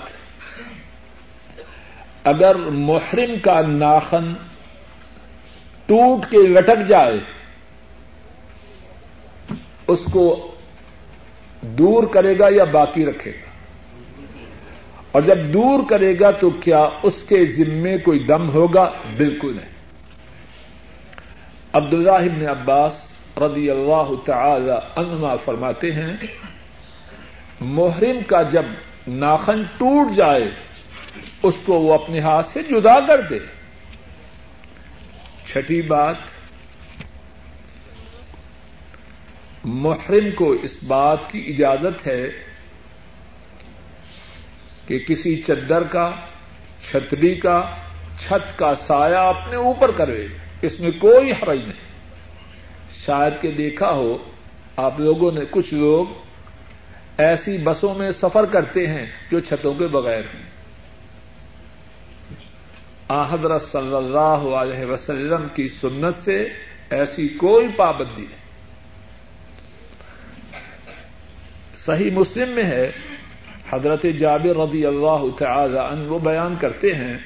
اگر 2.24 2.56
محرم 2.56 3.40
کا 3.42 3.62
ناخن 3.62 4.34
ٹوٹ 5.88 6.32
کے 6.32 6.38
لٹک 6.38 6.88
جائے، 6.88 7.19
اس 9.88 10.00
کو 10.12 10.52
دور 11.62 12.04
کرے 12.04 12.39
گا 12.39 12.47
یا 12.52 12.63
باقی 12.63 13.06
رکھے 13.06 13.32
گا؟ 13.32 13.47
اور 15.12 15.21
جب 15.21 15.45
دور 15.45 15.80
کرے 15.89 16.19
گا 16.19 16.32
تو 16.32 16.50
کیا 16.50 16.89
اس 17.04 17.23
کے 17.23 17.45
ذمے 17.45 17.97
کوئی 17.97 18.19
دم 18.19 18.50
ہوگا؟ 18.50 18.91
بالکل 19.17 19.54
نہیں۔ 19.56 19.69
عبداللہ 21.73 22.12
ابن 22.12 22.47
عباس 22.47 23.12
رضی 23.38 23.71
اللہ 23.71 24.12
تعالی 24.26 24.71
عنہما 24.95 25.36
فرماتے 25.36 25.93
ہیں، 25.93 26.17
محرم 27.62 28.17
کا 28.28 28.41
جب 28.41 28.65
ناخن 29.08 29.63
ٹوٹ 29.63 30.15
جائے، 30.15 30.52
اس 31.43 31.56
کو 31.65 31.73
وہ 31.73 31.93
اپنے 31.93 32.19
ہاتھ 32.19 32.45
سے 32.45 32.63
جدا 32.63 33.00
کر 33.00 33.21
دے۔ 33.21 33.39
چھٹی 35.48 35.82
بات 35.82 36.16
محرم 39.64 40.32
کو 40.36 40.52
اس 40.52 40.84
بات 40.84 41.18
کی 41.32 41.40
اجازت 41.48 42.08
ہے 42.08 42.30
کہ 44.88 45.00
کسی 45.00 45.42
چدر 45.42 45.84
کا، 45.84 46.12
چھتری 46.90 47.36
کا، 47.36 47.76
چھت 48.20 48.60
کا 48.60 48.76
سایہ 48.76 49.16
اپنے 49.16 49.56
اوپر 49.56 49.92
کرے، 49.92 50.28
اس 50.62 50.80
میں 50.80 50.92
کوئی 50.92 51.32
حرج 51.32 51.60
نہیں۔ 51.60 51.88
شاید 53.06 53.34
کہ 53.42 53.52
دیکھا 53.52 53.92
ہو، 53.92 54.18
آپ 54.76 55.00
لوگوں 55.00 55.32
نے 55.32 55.42
کچھ 55.50 55.74
لوگ 55.74 56.06
ایسی 57.18 57.58
بسوں 57.58 57.96
میں 57.96 58.12
سفر 58.12 58.46
کرتے 58.46 58.88
ہیں 58.88 59.06
جو 59.32 59.40
چھتوں 59.40 59.74
کے 59.74 59.88
بغیر 59.88 60.22
ہیں۔ 60.22 60.57
حضرت 63.10 63.62
صلی 63.62 63.96
اللہ 63.96 64.48
علیہ 64.56 64.86
وسلم 64.86 65.48
کی 65.56 65.67
سنت 65.67 66.15
سے 66.15 66.48
ایسی 66.89 67.28
کوئی 67.28 67.67
پابندی 67.67 68.22
نہیں۔ 68.22 68.46
صحیح 71.76 72.12
مسلم 72.12 72.50
میں 72.50 72.63
ہے، 72.63 72.91
حضرت 73.70 74.06
جابر 74.20 74.58
رضی 74.58 74.86
اللہ 74.86 75.26
تعالی 75.39 75.78
عنہ 75.78 76.08
وہ 76.08 76.20
بیان 76.20 76.56
کرتے 76.56 76.96
ہیں، 76.96 77.17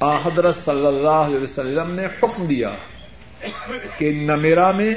آ 0.00 0.16
حضرت 0.22 0.56
صلی 0.56 0.86
اللہ 0.86 1.22
علیہ 1.26 1.40
وسلم 1.40 1.90
نے 1.90 2.06
حکم 2.06 2.46
دیا 2.46 2.70
کہ 3.98 4.10
نمیرا 4.10 4.70
میں 4.70 4.94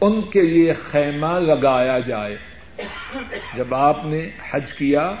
ان 0.00 0.20
کے 0.22 0.40
لیے 0.40 0.72
خیمہ 0.72 1.38
لگایا 1.38 1.98
جائے۔ 1.98 2.36
جب 3.54 3.74
آپ 3.74 4.04
نے 4.04 4.30
حج 4.50 4.72
کیا 4.72 5.12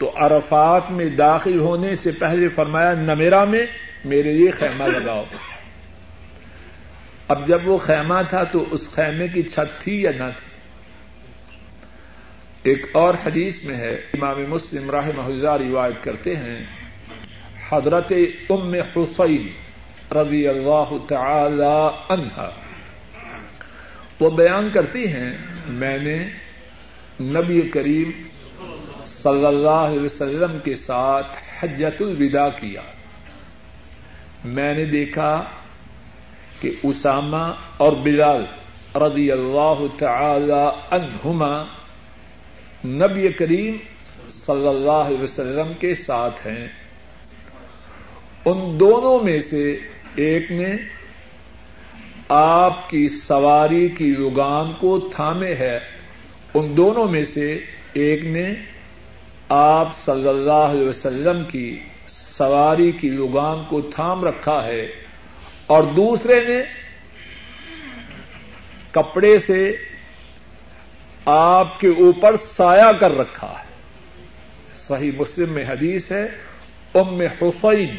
تو 0.00 0.12
عرفات 0.16 0.90
میں 0.90 1.06
داخل 1.06 1.60
ہونے 1.60 1.94
سے 1.94 2.10
پہلے 2.10 2.48
فرمایا 2.48 2.92
نمیرا 2.92 3.44
میں 3.44 3.66
میرے 4.04 4.32
لیے 4.32 4.50
خیمہ 4.50 4.84
لگاؤ۔ 4.84 5.24
اب 7.28 7.46
جب 7.46 7.68
وہ 7.68 7.78
خیمہ 7.78 8.14
تھا 8.30 8.44
تو 8.44 8.66
اس 8.70 8.90
خیمے 8.92 9.28
کی 9.28 9.42
چھت 9.42 9.80
تھی 9.80 10.02
یا 10.02 10.10
نہ 10.10 10.24
تھی؟ 10.24 10.50
ایک 12.62 12.86
اور 12.92 13.14
حدیث 13.26 13.64
میں 13.64 13.76
ہے، 13.76 13.94
امام 13.94 14.42
مسلم 14.48 14.90
راہ 14.90 15.08
محضا 15.16 15.58
روایت 15.58 16.04
کرتے 16.04 16.36
ہیں، 16.36 16.64
حضرت 17.70 18.12
ام 18.50 18.74
حسین 18.74 19.48
رضی 20.16 20.48
اللہ 20.48 20.96
تعالی 21.08 22.12
عنہا۔ 22.12 22.50
وہ 24.20 24.30
بیان 24.30 24.70
کرتی 24.70 25.06
ہیں، 25.06 25.36
میں 25.66 25.98
نے 25.98 26.28
نبی 27.20 27.60
کریم 27.60 28.10
صلی 29.22 29.46
اللہ 29.46 29.68
علیہ 29.68 30.00
وسلم 30.00 30.58
کے 30.64 30.74
ساتھ 30.74 31.26
حجت 31.60 32.02
الوداع 32.02 32.48
کیا۔ 32.48 32.80
میں 34.44 34.74
نے 34.74 34.84
دیکھا 34.84 35.44
کہ 36.60 36.70
اسامہ 36.82 37.52
اور 37.76 37.92
بلال 37.92 38.44
رضی 38.94 39.32
اللہ 39.32 39.82
تعالی 39.98 40.68
عنہما 40.90 41.62
نبی 42.84 43.28
کریم 43.28 43.76
صلی 44.30 44.68
اللہ 44.68 44.90
علیہ 44.90 45.22
وسلم 45.22 45.72
کے 45.78 45.94
ساتھ 45.94 46.46
ہیں۔ 46.46 46.68
ان 48.44 48.80
دونوں 48.80 49.24
میں 49.24 49.40
سے 49.40 49.76
ایک 50.14 50.52
نے 50.52 50.76
آپ 52.28 52.90
کی 52.90 53.08
سواری 53.08 53.88
کی 53.88 54.14
لگام 54.18 54.72
کو 54.72 55.10
تھامے 55.14 55.54
ہے۔ 55.54 55.78
ان 56.54 56.76
دونوں 56.76 57.08
میں 57.08 57.24
سے 57.24 57.58
ایک 57.92 58.24
نے 58.24 58.52
آپ 59.52 59.88
صلی 60.04 60.28
اللہ 60.28 60.52
علیہ 60.52 60.88
وسلم 60.88 61.44
کی 61.44 61.78
سواری 62.08 62.92
کی 62.92 63.08
لگام 63.08 63.64
کو 63.68 63.80
تھام 63.80 64.24
رکھا 64.24 64.64
ہے 64.64 64.86
اور 65.66 65.82
دوسرے 65.82 66.44
نے 66.44 66.62
کپڑے 68.90 69.38
سے 69.38 69.76
آپ 71.24 71.80
کے 71.80 71.88
اوپر 71.88 72.34
سایہ 72.56 72.92
کر 72.92 73.10
رکھا 73.10 73.54
ہے۔ 73.58 73.64
صحیح 74.76 75.10
مسلم 75.18 75.52
میں 75.52 75.64
حدیث 75.64 76.12
ہے، 76.12 76.24
ام 76.94 77.20
حسین 77.20 77.96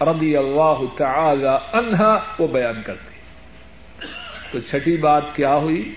رضی 0.00 0.36
اللہ 0.36 0.82
تعالی 0.96 1.78
عنہا 1.78 2.18
وہ 2.38 2.48
بیان 2.48 2.82
کرتی 2.82 3.14
تو 4.52 4.58
چھٹی 4.58 4.96
بات 4.96 5.34
کیا 5.36 5.54
ہوئی؟ 5.54 5.94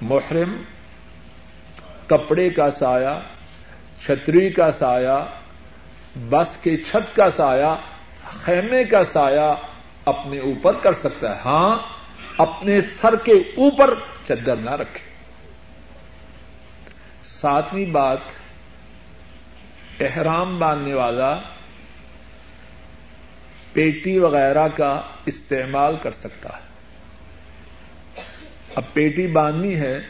محرم، 0.00 0.62
کپڑے 2.06 2.50
کا 2.50 2.70
سایہ 2.70 3.20
چھتری 4.04 4.50
کا 4.50 4.72
سایہ، 4.72 5.24
بس 6.30 6.56
کے 6.62 6.76
چھت 6.76 7.16
کا 7.16 7.30
سایہ، 7.30 7.74
خیمے 8.24 8.84
کا 8.84 9.04
سایہ 9.04 9.54
اپنے 10.04 10.38
اوپر 10.38 10.74
کر 10.74 10.92
سکتا 10.92 11.36
ہے۔ 11.36 11.40
ہاں 11.44 11.78
اپنے 12.38 12.80
سر 12.80 13.16
کے 13.16 13.32
اوپر 13.32 13.94
چدر 14.28 14.56
نہ 14.56 14.70
رکھے۔ 14.70 15.08
ساتویں 17.24 17.86
بات، 17.86 18.18
احرام 20.00 20.58
باندھنے 20.58 20.94
والا 20.94 21.38
پیٹی 23.72 24.18
وغیرہ 24.18 24.68
کا 24.68 25.00
استعمال 25.26 25.96
کر 26.02 26.10
سکتا 26.10 26.48
ہے۔ 26.56 26.68
اب 28.74 28.82
پیٹی 28.92 29.26
باندھنی 29.26 29.76
ہے 29.76 30.00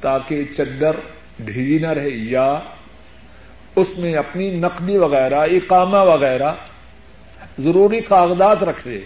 تاکہ 0.00 0.44
چدر 0.56 0.96
ڈھیلی 1.44 1.78
نہ 1.78 1.92
رہے، 1.92 2.10
یا 2.10 2.58
اس 3.76 3.98
میں 3.98 4.14
اپنی 4.14 4.50
نقدی 4.50 4.96
وغیرہ، 4.96 5.40
اقامہ 5.50 5.96
وغیرہ 5.96 6.52
ضروری 7.58 8.00
کاغذات 8.00 8.62
رکھ 8.62 8.84
دے 8.84 8.98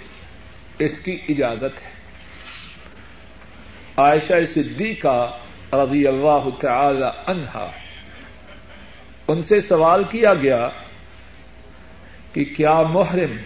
اس 0.78 1.00
کی 1.00 1.18
اجازت 1.28 1.82
ہے۔ 1.84 1.90
عائشہ 3.96 4.44
صدیقہ 4.54 5.30
کا 5.70 5.84
رضی 5.84 6.06
اللہ 6.06 6.48
تعالی 6.60 7.10
عنہا، 7.26 7.70
ان 9.28 9.42
سے 9.42 9.60
سوال 9.60 10.02
کیا 10.10 10.34
گیا 10.34 10.68
کہ 12.32 12.44
کیا 12.44 12.82
محرم 12.82 13.36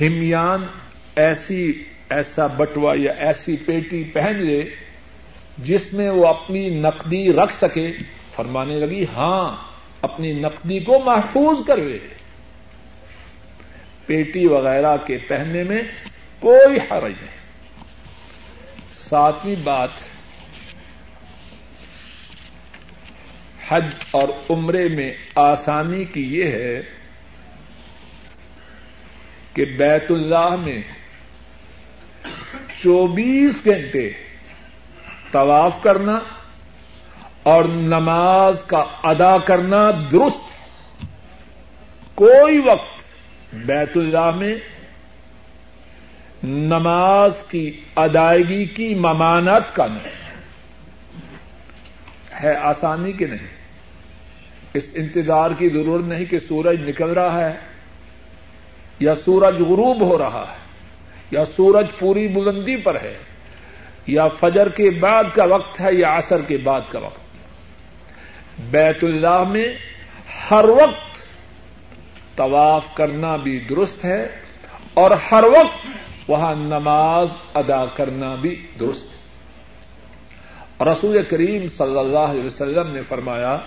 ہمیان 0.00 0.66
ایسی، 1.16 1.84
ایسا 2.10 2.46
بٹوا 2.46 2.94
یا 2.96 3.12
ایسی 3.12 3.56
پیٹی 3.56 4.02
پہن 4.04 4.36
لے 4.36 4.62
جس 5.58 5.92
میں 5.92 6.10
وہ 6.10 6.26
اپنی 6.26 6.68
نقدی 6.68 7.32
رکھ 7.32 7.54
سکے، 7.54 7.88
فرمانے 8.36 8.80
لگی 8.80 9.04
ہاں 9.04 9.56
اپنی 10.00 10.32
نقدی 10.32 10.78
کو 10.78 10.98
محفوظ 10.98 11.66
کرے 11.66 11.98
پیٹی 14.06 14.46
وغیرہ 14.46 14.96
کے 15.06 15.18
پہننے 15.18 15.64
میں 15.64 15.82
کوئی 16.40 16.78
حرج 16.90 17.12
نہیں۔ 17.20 17.42
ساتویں 18.92 19.54
بات، 19.64 19.90
حج 23.68 23.84
اور 24.10 24.28
عمرے 24.50 24.88
میں 24.88 25.14
آسانی 25.34 26.04
کی 26.04 26.38
یہ 26.38 26.44
ہے 26.44 26.82
کہ 29.52 29.64
بیت 29.64 30.10
اللہ 30.10 30.56
میں 30.64 30.82
چوبیس 32.82 33.64
گھنٹے 33.64 34.12
طواف 35.32 35.82
کرنا 35.82 36.18
اور 37.42 37.64
نماز 37.64 38.64
کا 38.64 38.84
ادا 39.02 39.38
کرنا 39.38 39.90
درست 40.12 40.40
کوئی 42.14 42.58
وقت 42.58 43.02
بیت 43.52 43.96
اللہ 43.96 44.30
میں 44.30 44.54
نماز 46.44 47.42
کی 47.48 47.80
ادائیگی 47.96 48.64
کی 48.64 48.94
ممانت 48.94 49.76
کا 49.76 49.86
نہیں۔ 49.86 50.22
ہے 52.42 52.56
آسانی 52.56 53.12
کے 53.12 53.26
نہیں۔ 53.26 53.48
اس 54.74 54.84
انتظار 54.94 55.50
کی 55.58 55.68
ضرورت 55.68 56.04
نہیں 56.04 56.24
کہ 56.24 56.38
سورج 56.38 56.88
نکل 56.88 57.12
رہا 57.12 57.48
ہے 57.48 57.56
یا 58.98 59.14
سورج 59.14 59.54
غروب 59.54 60.00
ہو 60.00 60.18
رہا 60.18 60.44
ہے 60.52 60.56
یا 61.30 61.44
سورج 61.44 61.86
پوری 61.98 62.28
بلندی 62.28 62.76
پر 62.76 63.00
ہے۔ 63.02 63.18
یا 64.06 64.28
فجر 64.28 64.68
کے 64.68 64.90
بعد 64.90 65.24
کا 65.34 65.44
وقت 65.44 65.80
ہے 65.80 65.94
یا 65.94 66.18
عصر 66.18 66.42
کے 66.42 66.56
بعد 66.56 66.80
کا 66.90 66.98
وقت 66.98 67.20
بیت 68.70 69.04
اللہ 69.04 69.44
میں 69.44 69.74
ہر 70.50 70.64
وقت 70.64 71.22
طواف 72.36 72.84
کرنا 72.94 73.36
بھی 73.36 73.58
درست 73.58 74.04
ہے 74.04 74.28
اور 74.94 75.10
ہر 75.10 75.44
وقت 75.44 75.86
وہاں 76.28 76.54
نماز 76.54 77.28
ادا 77.54 77.86
کرنا 77.86 78.34
بھی 78.34 78.66
درست 78.80 79.06
ہے۔ 79.06 79.12
رسول 80.84 81.24
کریم 81.24 81.68
صلی 81.68 81.98
اللہ 81.98 82.18
علیہ 82.18 82.44
وسلم 82.44 82.92
نے 82.92 83.02
فرمایا، 83.08 83.58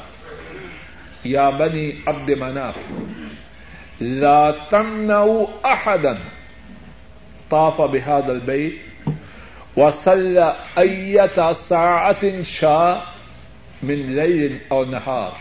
یا 1.23 1.49
بنی 1.49 1.91
عبد 2.05 2.29
مناف، 2.29 2.77
لا 4.01 4.51
تمنعوا 4.51 5.45
احدا 5.63 6.13
طاف 7.49 7.79
بهذا 7.79 8.31
البيت 8.33 8.94
وصلى 9.77 10.43
اية 10.75 11.51
ساعة 11.67 12.43
شاء 12.45 12.99
من 13.83 13.95
ليل 13.95 14.57
او 14.67 14.85
نهار. 14.85 15.31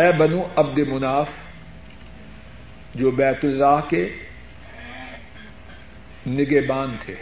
اے 0.00 0.12
بنو 0.18 0.42
عبد 0.56 0.78
مناف، 0.78 1.28
جو 2.94 3.10
بیت 3.10 3.44
اللہ 3.44 3.80
کے 3.88 4.08
نگہبان 6.26 6.96
تھے، 7.04 7.14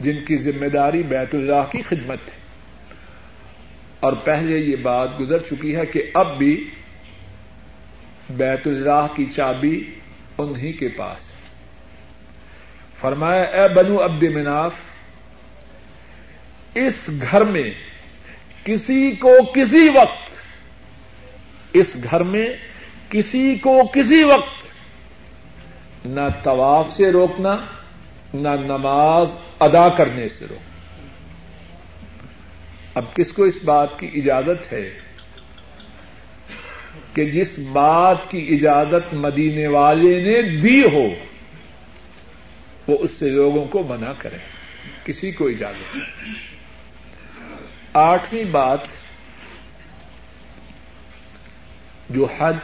جن 0.00 0.24
کی 0.24 0.36
ذمہ 0.36 0.66
داری 0.66 1.02
بیت 1.02 1.34
اللہ 1.34 1.70
کی 1.70 1.82
خدمت 1.82 2.18
تھی۔ 2.24 2.40
اور 4.00 4.12
پہلے 4.12 4.58
یہ 4.58 4.76
بات 4.76 5.20
گزر 5.20 5.38
چکی 5.38 5.76
ہے 5.76 5.86
کہ 5.86 6.02
اب 6.14 6.38
بھی 6.38 6.70
بیت 8.30 8.66
اللہ 8.66 9.06
کی 9.16 9.24
چابی 9.24 9.90
انہیں 10.38 10.72
کے 10.72 10.88
پاس۔ 10.88 11.29
ہے 11.29 11.29
فرمایا، 13.00 13.42
اے 13.42 13.68
بنو 13.68 14.04
عبد 14.04 14.22
مناف، 14.22 14.72
اس 16.74 17.10
گھر 17.30 17.44
میں 17.44 17.70
کسی 18.64 19.10
کو 19.16 19.34
کسی 19.54 19.88
وقت، 19.88 20.28
اس 21.72 21.96
گھر 22.10 22.22
میں 22.22 22.46
کسی 23.08 23.54
کو 23.54 23.80
کسی 23.94 24.22
وقت 24.22 26.06
نہ 26.06 26.28
طواف 26.42 26.90
سے 26.90 27.12
روکنا، 27.12 27.56
نہ 28.34 28.48
نماز 28.48 29.28
ادا 29.60 29.88
کرنے 29.88 30.28
سے 30.28 30.46
رو 30.50 30.58
اب 32.94 33.04
کس 33.14 33.32
کو 33.32 33.44
اس 33.44 33.58
بات 33.64 33.98
کی 33.98 34.10
اجازت 34.14 34.72
ہے 34.72 34.88
کہ 37.14 37.24
جس 37.24 37.58
بات 37.72 38.30
کی 38.30 38.46
اجازت 38.50 39.14
مدینے 39.14 39.66
والے 39.66 40.12
نے 40.20 40.60
دی 40.60 40.82
ہو 40.82 41.06
وہ 42.86 42.96
اس 43.00 43.10
سے 43.10 43.28
لوگوں 43.28 43.64
کو 43.64 43.82
منع 43.82 44.12
کرے 44.18 44.36
کسی 45.04 45.30
کو 45.30 45.48
اجازت 45.48 45.98
آٹھویں 47.92 48.44
بات 48.44 48.78
جو 52.10 52.26
حج 52.38 52.56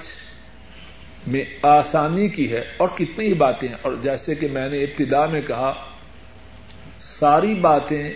میں 1.27 1.45
آسانی 1.63 2.29
کی 2.29 2.53
ہے 2.53 2.63
اور 2.77 2.89
کتنی 2.99 3.27
ہی 3.27 3.35
باتیں 3.35 3.69
ہیں 3.69 3.77
اور 3.83 3.93
جیسے 4.03 4.35
کہ 4.35 4.49
میں 4.53 4.69
نے 4.69 4.83
ابتدا 4.83 5.27
میں 5.27 5.41
کہا، 5.47 5.73
ساری 6.99 7.55
باتیں 7.55 8.13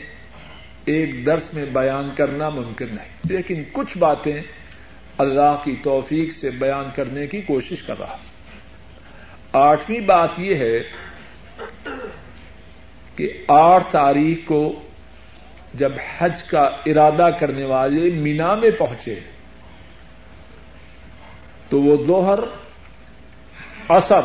ایک 0.85 1.27
درس 1.27 1.55
میں 1.55 1.65
بیان 1.73 2.11
کرنا 2.17 2.49
ممکن 2.49 2.87
نہیں۔ 2.89 3.21
لیکن 3.29 3.63
کچھ 3.73 3.99
باتیں 3.99 4.43
اللہ 5.19 5.61
کی 5.65 5.77
توفیق 5.83 6.33
سے 6.33 6.51
بیان 6.51 6.85
کرنے 6.97 7.27
کی 7.27 7.41
کوشش 7.41 7.83
کر 7.83 7.99
رہا۔ 7.99 8.17
آٹھویں 9.53 10.01
بات 10.01 10.31
یہ 10.39 10.55
ہے 10.55 10.81
کہ 13.17 13.45
آٹھ 13.49 13.85
تاریخ 13.91 14.49
کو 14.49 14.83
جب 15.75 15.93
حج 16.19 16.45
کا 16.45 16.63
ارادہ 16.87 17.29
کرنے 17.41 17.65
والے 17.65 18.11
مینا 18.11 18.55
میں 18.55 18.71
پہنچے، 18.71 19.21
تو 21.69 21.83
وہ 21.83 21.97
ظہر 22.07 22.39
اثر 23.89 24.21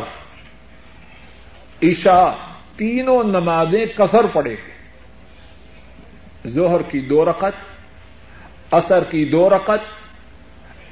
عشاء 1.82 2.30
تینوں 2.76 3.24
نمازیں 3.24 3.86
کثر 3.86 4.26
پڑے 4.26 4.50
گی 4.50 4.72
ظہر 6.48 6.82
کی 6.82 7.00
دو 7.00 7.24
رقط 7.24 7.54
اثر 8.70 9.04
کی 9.04 9.24
دو 9.24 9.50
رقط 9.50 9.78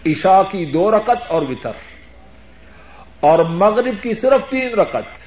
عشاء 0.06 0.42
کی 0.42 0.66
دو 0.66 0.90
رقط 0.90 1.22
اور 1.28 1.42
وطر۔ 1.42 1.72
اور 3.20 3.38
مغرب 3.38 3.94
کی 4.02 4.14
صرف 4.14 4.50
تین 4.50 4.74
رقط 4.74 5.23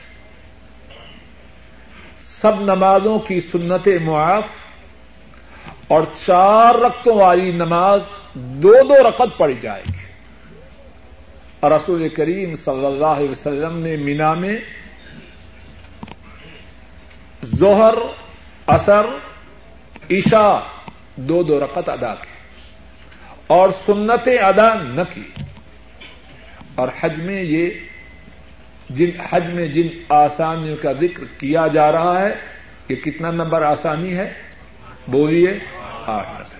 سب 2.28 2.62
نمازوں 2.62 3.20
کی 3.20 3.40
سنت 3.40 3.88
معاف 4.02 4.44
اور 5.88 6.02
چار 6.26 6.76
رقطوں 6.76 7.16
والی 7.16 7.52
نماز 7.52 8.02
دو 8.34 8.74
دو 8.90 9.10
رقط 9.10 9.38
پڑی 9.38 9.54
جائے 9.62 9.84
گی۔ 9.88 10.06
اور 11.60 11.72
رسول 11.72 12.10
کریم 12.10 12.56
صلی 12.56 12.86
اللہ 12.86 13.06
علیہ 13.06 13.30
وسلم 13.30 13.78
نے 13.78 13.96
مینا 13.96 14.34
میں 14.34 14.58
ظہر 17.46 17.94
اثر 18.68 19.06
عشاء 20.12 20.60
دو 21.16 21.44
دو 21.44 21.60
رقط 21.60 21.90
ادا 21.90 22.16
کی 22.16 22.28
اور 23.48 23.70
سنتیں 23.86 24.38
ادا 24.38 24.74
نہ 24.74 25.02
کی۔ 25.13 25.30
اور 26.76 26.88
حج 27.00 27.20
میں 27.20 27.44
یہ 27.44 27.70
جن 28.89 29.10
حج 29.30 29.47
میں 29.54 29.67
جن 29.67 29.88
آسانیوں 30.10 30.76
کا 30.82 30.91
ذکر 30.91 31.23
کیا 31.39 31.67
جا 31.67 31.91
رہا 31.91 32.21
ہے، 32.21 32.34
یہ 32.89 32.95
کتنا 32.95 33.32
نمبر 33.32 33.62
آسانی 33.62 34.17
ہے؟ 34.17 34.34
بولیے، 35.08 35.54
آٹھ 36.06 36.30
نمبر 36.30 36.56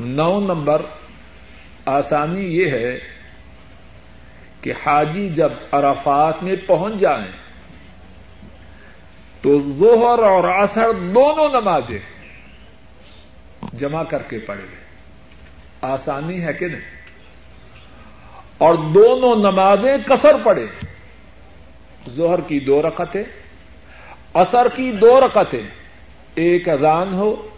نو 0.00 0.40
نمبر 0.40 0.82
آسانی 1.86 2.44
یہ 2.56 2.70
ہے 2.70 2.98
کہ 4.60 4.72
حاجی 4.86 5.28
جب 5.28 5.52
عرفات 5.72 6.42
میں 6.42 6.56
پہنچ 6.66 7.00
جائیں 7.00 7.30
تو 9.42 9.58
ظہر 9.78 10.22
اور 10.22 10.44
عصر 10.44 10.92
دونوں 11.14 11.48
نمازیں 11.48 11.98
جمع 13.72 14.02
کر 14.02 14.22
کے 14.22 14.38
پڑے 14.38 14.62
گئے 14.62 14.82
آسانی 15.82 16.42
ہے 16.44 16.52
کہ 16.52 16.66
نہیں؟ 16.66 16.93
اور 18.58 18.74
دونوں 18.74 19.36
نمازیں 19.36 19.96
کسر 20.06 20.36
پڑے 20.42 20.66
ظہر 22.10 22.40
کی 22.40 22.60
دو 22.60 22.82
رقطیں 22.82 23.22
اثر 24.34 24.68
کی 24.74 24.92
دو 24.92 25.20
رقطیں 25.20 25.62
ایک 26.34 26.68
اذان 26.68 27.14
ہو، 27.14 27.48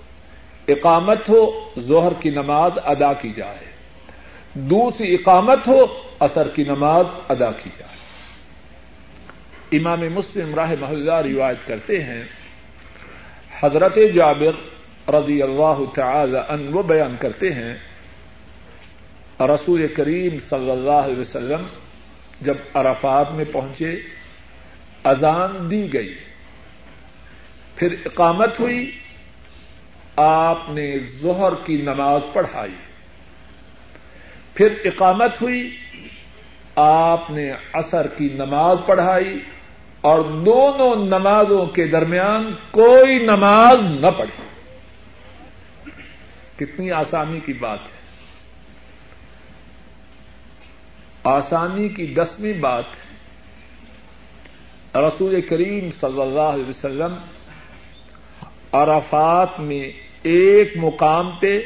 اقامت 0.68 1.28
ہو، 1.28 1.70
ظہر 1.80 2.12
کی 2.20 2.30
نماز 2.30 2.72
ادا 2.84 3.12
کی 3.12 3.32
جائے۔ 3.32 3.64
دوسری 4.54 5.14
اقامت 5.14 5.68
ہو 5.68 5.86
اثر 6.18 6.48
کی 6.48 6.64
نماز 6.64 7.04
ادا 7.28 7.50
کی 7.50 7.70
جائے۔ 7.78 7.96
امام 9.78 10.00
مسلم 10.00 10.54
راہ 10.54 10.72
محلہ 10.80 11.12
روایت 11.12 11.66
کرتے 11.66 12.02
ہیں، 12.02 12.24
حضرت 13.60 13.98
جابر 14.14 14.52
رضی 15.10 15.42
اللہ 15.42 15.78
تعالی 15.94 16.38
ان 16.48 16.68
وہ 16.72 16.82
بیان 16.82 17.16
کرتے 17.20 17.52
ہیں 17.52 17.76
رسول 19.40 19.86
کریم 19.86 20.38
صلی 20.38 20.70
اللہ 20.70 20.90
علیہ 20.90 21.20
وسلم 21.20 21.66
جب 22.40 22.56
عرفات 22.74 23.32
میں 23.32 23.44
پہنچے، 23.52 24.00
اذان 25.04 25.70
دی 25.70 25.92
گئی، 25.92 26.14
پھر 27.76 27.94
اقامت 28.04 28.60
ہوئی، 28.60 28.90
آپ 30.16 30.70
نے 30.70 30.96
ظہر 31.22 31.52
کی 31.64 31.76
نماز 31.76 32.20
پڑھائی، 32.32 32.74
پھر 34.54 34.74
اقامت 34.84 35.42
ہوئی، 35.42 35.76
آپ 36.76 37.30
نے 37.30 37.52
اثر 37.72 38.06
کی 38.06 38.28
نماز 38.34 38.76
پڑھائی 38.86 39.40
اور 40.00 40.20
دونوں 40.20 41.04
نمازوں 41.04 41.66
کے 41.66 41.86
درمیان 41.86 42.54
کوئی 42.70 43.18
نماز 43.18 43.82
نہ 43.82 44.06
پڑھی۔ 44.18 44.42
کتنی 46.56 46.90
آسانی 46.90 47.40
کی 47.40 47.52
بات 47.52 47.78
ہے۔ 47.78 47.95
آسانی 51.26 51.88
کی 51.88 52.06
دسویں 52.06 52.52
بات 52.52 52.84
رسول 54.96 55.40
کریم 55.40 55.90
صلی 55.90 56.20
اللہ 56.20 56.40
علیہ 56.40 56.68
وسلم 56.68 57.14
عرفات 58.72 59.60
میں 59.60 59.92
ایک 60.22 60.72
مقام 60.76 61.30
پہ 61.40 61.62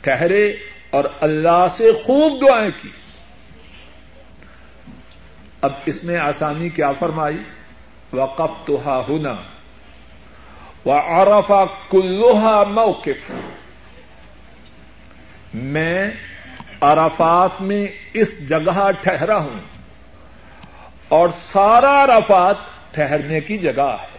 ٹھہرے 0.00 0.56
اور 0.90 1.04
اللہ 1.20 1.66
سے 1.76 1.92
خوب 1.92 2.42
دعائیں 2.42 2.70
کی۔ 2.82 2.88
اب 5.60 5.72
اس 5.86 6.04
میں 6.04 6.16
آسانی 6.16 6.68
کیا 6.68 6.92
فرمائی؟ 6.92 7.38
وقف 8.12 8.66
تو 8.66 9.02
ہونا 9.08 9.36
و 10.86 10.92
عرفا 10.92 11.64
کلوہا 11.90 12.62
موقف۔ 12.62 13.32
میں 15.54 16.10
عرفات 16.84 17.62
میں 17.62 17.86
اس 18.14 18.48
جگہ 18.48 18.90
ٹھہرا 19.00 19.36
ہوں 19.36 19.60
اور 21.08 21.28
سارا 21.38 22.04
عرفات 22.04 22.56
ٹھہرنے 22.90 23.40
کی 23.40 23.58
جگہ 23.58 23.96
ہے۔ 24.02 24.18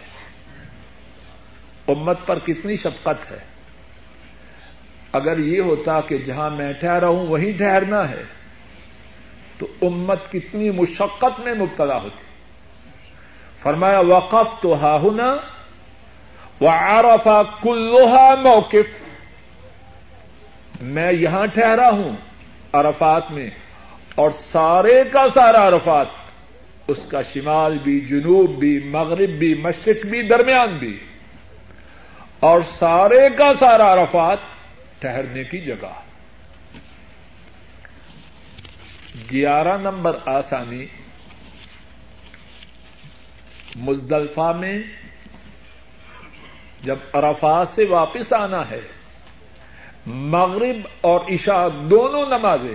امت 1.88 2.18
پر 2.26 2.38
کتنی 2.38 2.76
شفقت 2.76 3.32
ہے۔ 3.32 3.38
اگر 5.12 5.38
یہ 5.38 5.60
ہوتا 5.60 6.00
کہ 6.00 6.18
جہاں 6.18 6.50
میں 6.50 6.72
ٹھہرا 6.72 7.08
ہوں 7.08 7.26
وہیں 7.26 7.52
ٹھہرنا 7.52 8.10
ہے، 8.10 8.22
تو 9.58 9.66
امت 9.82 10.32
کتنی 10.32 10.70
مشقت 10.70 11.40
میں 11.40 11.54
مبتلا 11.54 12.02
ہوتی۔ 12.02 12.24
فرمایا 13.62 14.00
وقف 14.00 14.62
تو 14.62 14.74
ہا 14.74 14.96
ہونا 14.96 15.36
و 16.60 16.68
آرفا 16.68 17.42
کلوہا 17.42 18.34
موقف۔ 18.34 19.06
میں 20.80 21.12
یہاں 21.12 21.46
ٹھہرا 21.46 21.90
ہوں۔ 21.90 22.16
عرفات 22.80 23.30
میں 23.30 23.50
اور 24.14 24.30
سارے 24.30 25.04
کا 25.12 25.26
سارا 25.34 25.68
عرفات، 25.68 26.06
اس 26.88 26.98
کا 27.10 27.22
شمال 27.22 27.78
بھی، 27.78 28.00
جنوب 28.00 28.50
بھی، 28.58 28.78
مغرب 28.78 29.28
بھی، 29.28 29.54
مشرق 29.54 30.06
بھی، 30.06 30.22
درمیان 30.22 30.78
بھی۔ 30.78 30.98
اور 32.40 32.60
سارے 32.78 33.28
کا 33.38 33.52
سارا 33.58 33.92
عرفات 33.92 34.38
ٹہرنے 34.98 35.44
کی 35.44 35.60
جگہ۔ 35.60 36.00
گیارہ 39.32 39.76
نمبر 39.76 40.16
آسانی، 40.26 40.86
مزدلفہ 43.76 44.52
میں 44.60 44.78
جب 46.82 46.96
عرفات 47.12 47.68
سے 47.68 47.84
واپس 47.84 48.32
آنا 48.32 48.70
ہے 48.70 48.80
مغرب 50.06 50.86
اور 51.00 51.20
عشاء 51.30 51.66
دونوں 51.90 52.24
نمازیں، 52.28 52.74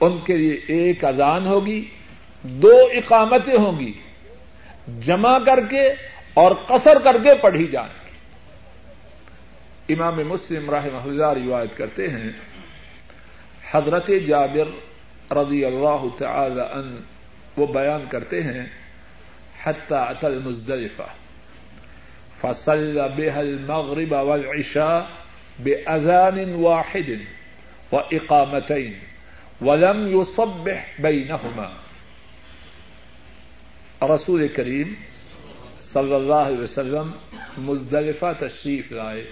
ان 0.00 0.18
کے 0.26 0.36
لیے 0.36 0.58
ایک 0.68 1.04
اذان 1.04 1.46
ہوگی، 1.46 1.80
دو 2.44 2.74
اقامتیں 2.94 3.56
ہوں 3.56 3.78
گی، 3.80 3.92
جمع 5.06 5.36
کر 5.46 5.60
کے 5.70 5.82
اور 6.34 6.52
قصر 6.66 6.98
کر 7.04 7.16
کے 7.24 7.34
پڑھی 7.40 7.66
جائیں 7.66 7.96
امام 9.88 10.16
مسلم 10.28 10.70
راہ 10.70 10.86
محلہ 10.92 11.32
روایت 11.36 11.76
کرتے 11.76 12.08
ہیں، 12.08 12.30
حضرت 13.72 14.10
جابر 14.26 14.68
رضی 15.36 15.64
اللہ 15.64 16.04
تعالی 16.18 16.60
ان 16.60 16.96
وہ 17.56 17.66
بیان 17.72 18.04
کرتے 18.10 18.42
ہیں، 18.42 18.66
حتی 19.64 19.94
اتل 19.94 20.38
مزدلفہ 20.44 21.08
فصل 22.40 22.98
بها 23.16 23.40
المغرب 23.40 24.12
والعشاء 24.12 25.00
بأذان 25.62 26.54
واحد 26.54 27.18
وإقامتين 27.92 28.92
ولم 29.60 30.20
يصبح 30.20 31.00
بينهما. 31.00 31.68
رسول 34.02 34.48
کریم 34.48 34.94
صلی 35.80 36.14
اللہ 36.14 36.34
علیہ 36.34 36.62
وسلم 36.62 37.10
مزدلفہ 37.58 38.32
تشریف 38.38 38.92
لائے. 38.92 39.24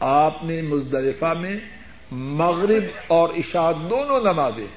آپ 0.00 0.44
نے 0.44 0.62
مزدلفہ 0.62 1.34
میں 1.40 1.56
مغرب 2.10 2.84
اور 3.06 3.28
عشاء 3.28 3.72
دونوں 3.90 4.20
نمازیں 4.20 4.70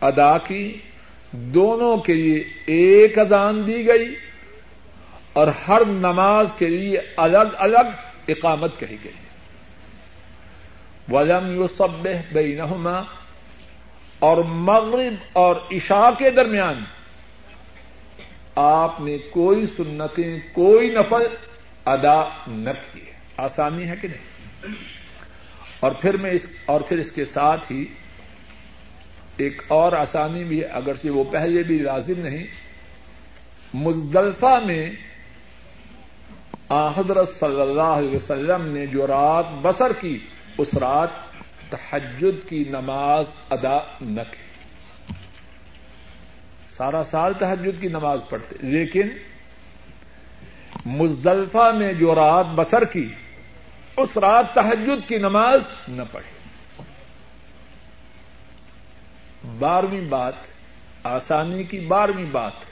ادا 0.00 0.38
کی. 0.38 0.76
دونوں 1.32 1.96
کے 1.96 2.14
لیے 2.14 2.44
ایک 2.66 3.18
اذان 3.18 3.66
دی 3.66 3.86
گئی 3.86 4.14
اور 5.32 5.48
ہر 5.68 5.84
نماز 5.84 6.52
کے 6.58 6.68
لیے 6.68 7.00
الگ 7.16 7.56
الگ 7.58 7.86
اقامت 8.28 8.78
کہی 8.80 8.96
گئی 9.04 9.18
ولم 11.12 11.50
یو 11.54 11.66
سب 11.66 12.06
بینہما 12.32 13.00
اور 14.18 14.36
مغرب 14.36 15.14
اور 15.32 15.56
عشاء 15.72 16.10
کے 16.18 16.30
درمیان 16.30 16.84
آپ 18.54 19.00
نے 19.00 19.16
کوئی 19.30 19.66
سنتیں، 19.66 20.38
کوئی 20.52 20.90
نفل 20.90 21.26
ادا 21.84 22.20
نہ 22.46 22.70
کیے 22.70 23.12
آسانی 23.36 23.88
ہے 23.88 23.94
کہ 24.00 24.08
نہیں؟ 24.08 24.74
اور 25.80 25.92
پھر 25.92 26.16
میں 26.16 26.30
اس، 26.30 26.46
اور 26.66 26.80
پھر 26.80 26.98
اس 26.98 27.12
کے 27.12 27.24
ساتھ 27.24 27.72
ہی 27.72 27.84
ایک 29.36 29.62
اور 29.68 29.92
آسانی 29.92 30.44
بھی 30.44 30.60
ہے، 30.60 30.66
اگرچہ 30.66 31.08
وہ 31.08 31.24
پہلے 31.24 31.62
بھی 31.62 31.78
لازم 31.78 32.20
نہیں، 32.20 32.44
مزدلفہ 33.74 34.58
میں 34.66 34.90
حضرت 36.70 37.28
صلی 37.28 37.60
اللہ 37.60 37.82
علیہ 37.82 38.16
وسلم 38.16 38.66
نے 38.66 38.86
جو 38.86 39.06
رات 39.06 39.44
بسر 39.62 39.92
کی، 39.92 40.18
اس 40.58 40.74
رات 40.74 41.08
تحجد 41.70 42.48
کی 42.48 42.64
نماز 42.64 43.24
ادا 43.50 43.78
نہ 44.00 44.20
کی۔ 44.30 44.72
سارا 46.76 47.04
سال 47.04 47.32
تحجد 47.38 47.80
کی 47.80 47.88
نماز 47.88 48.20
پڑھتے، 48.28 48.56
لیکن 48.60 49.08
مزدلفہ 50.86 51.70
میں 51.78 51.92
جو 51.92 52.14
رات 52.14 52.46
بسر 52.54 52.84
کی، 52.84 53.08
اس 53.96 54.16
رات 54.16 54.54
تحجد 54.54 55.08
کی 55.08 55.16
نماز 55.16 55.60
نہ 55.88 56.02
پڑھی۔ 56.12 56.82
بارہویں 59.58 60.08
بات، 60.08 60.34
آسانی 61.04 61.62
کی 61.62 61.80
بارہویں 61.80 62.26
بات۔ 62.32 62.69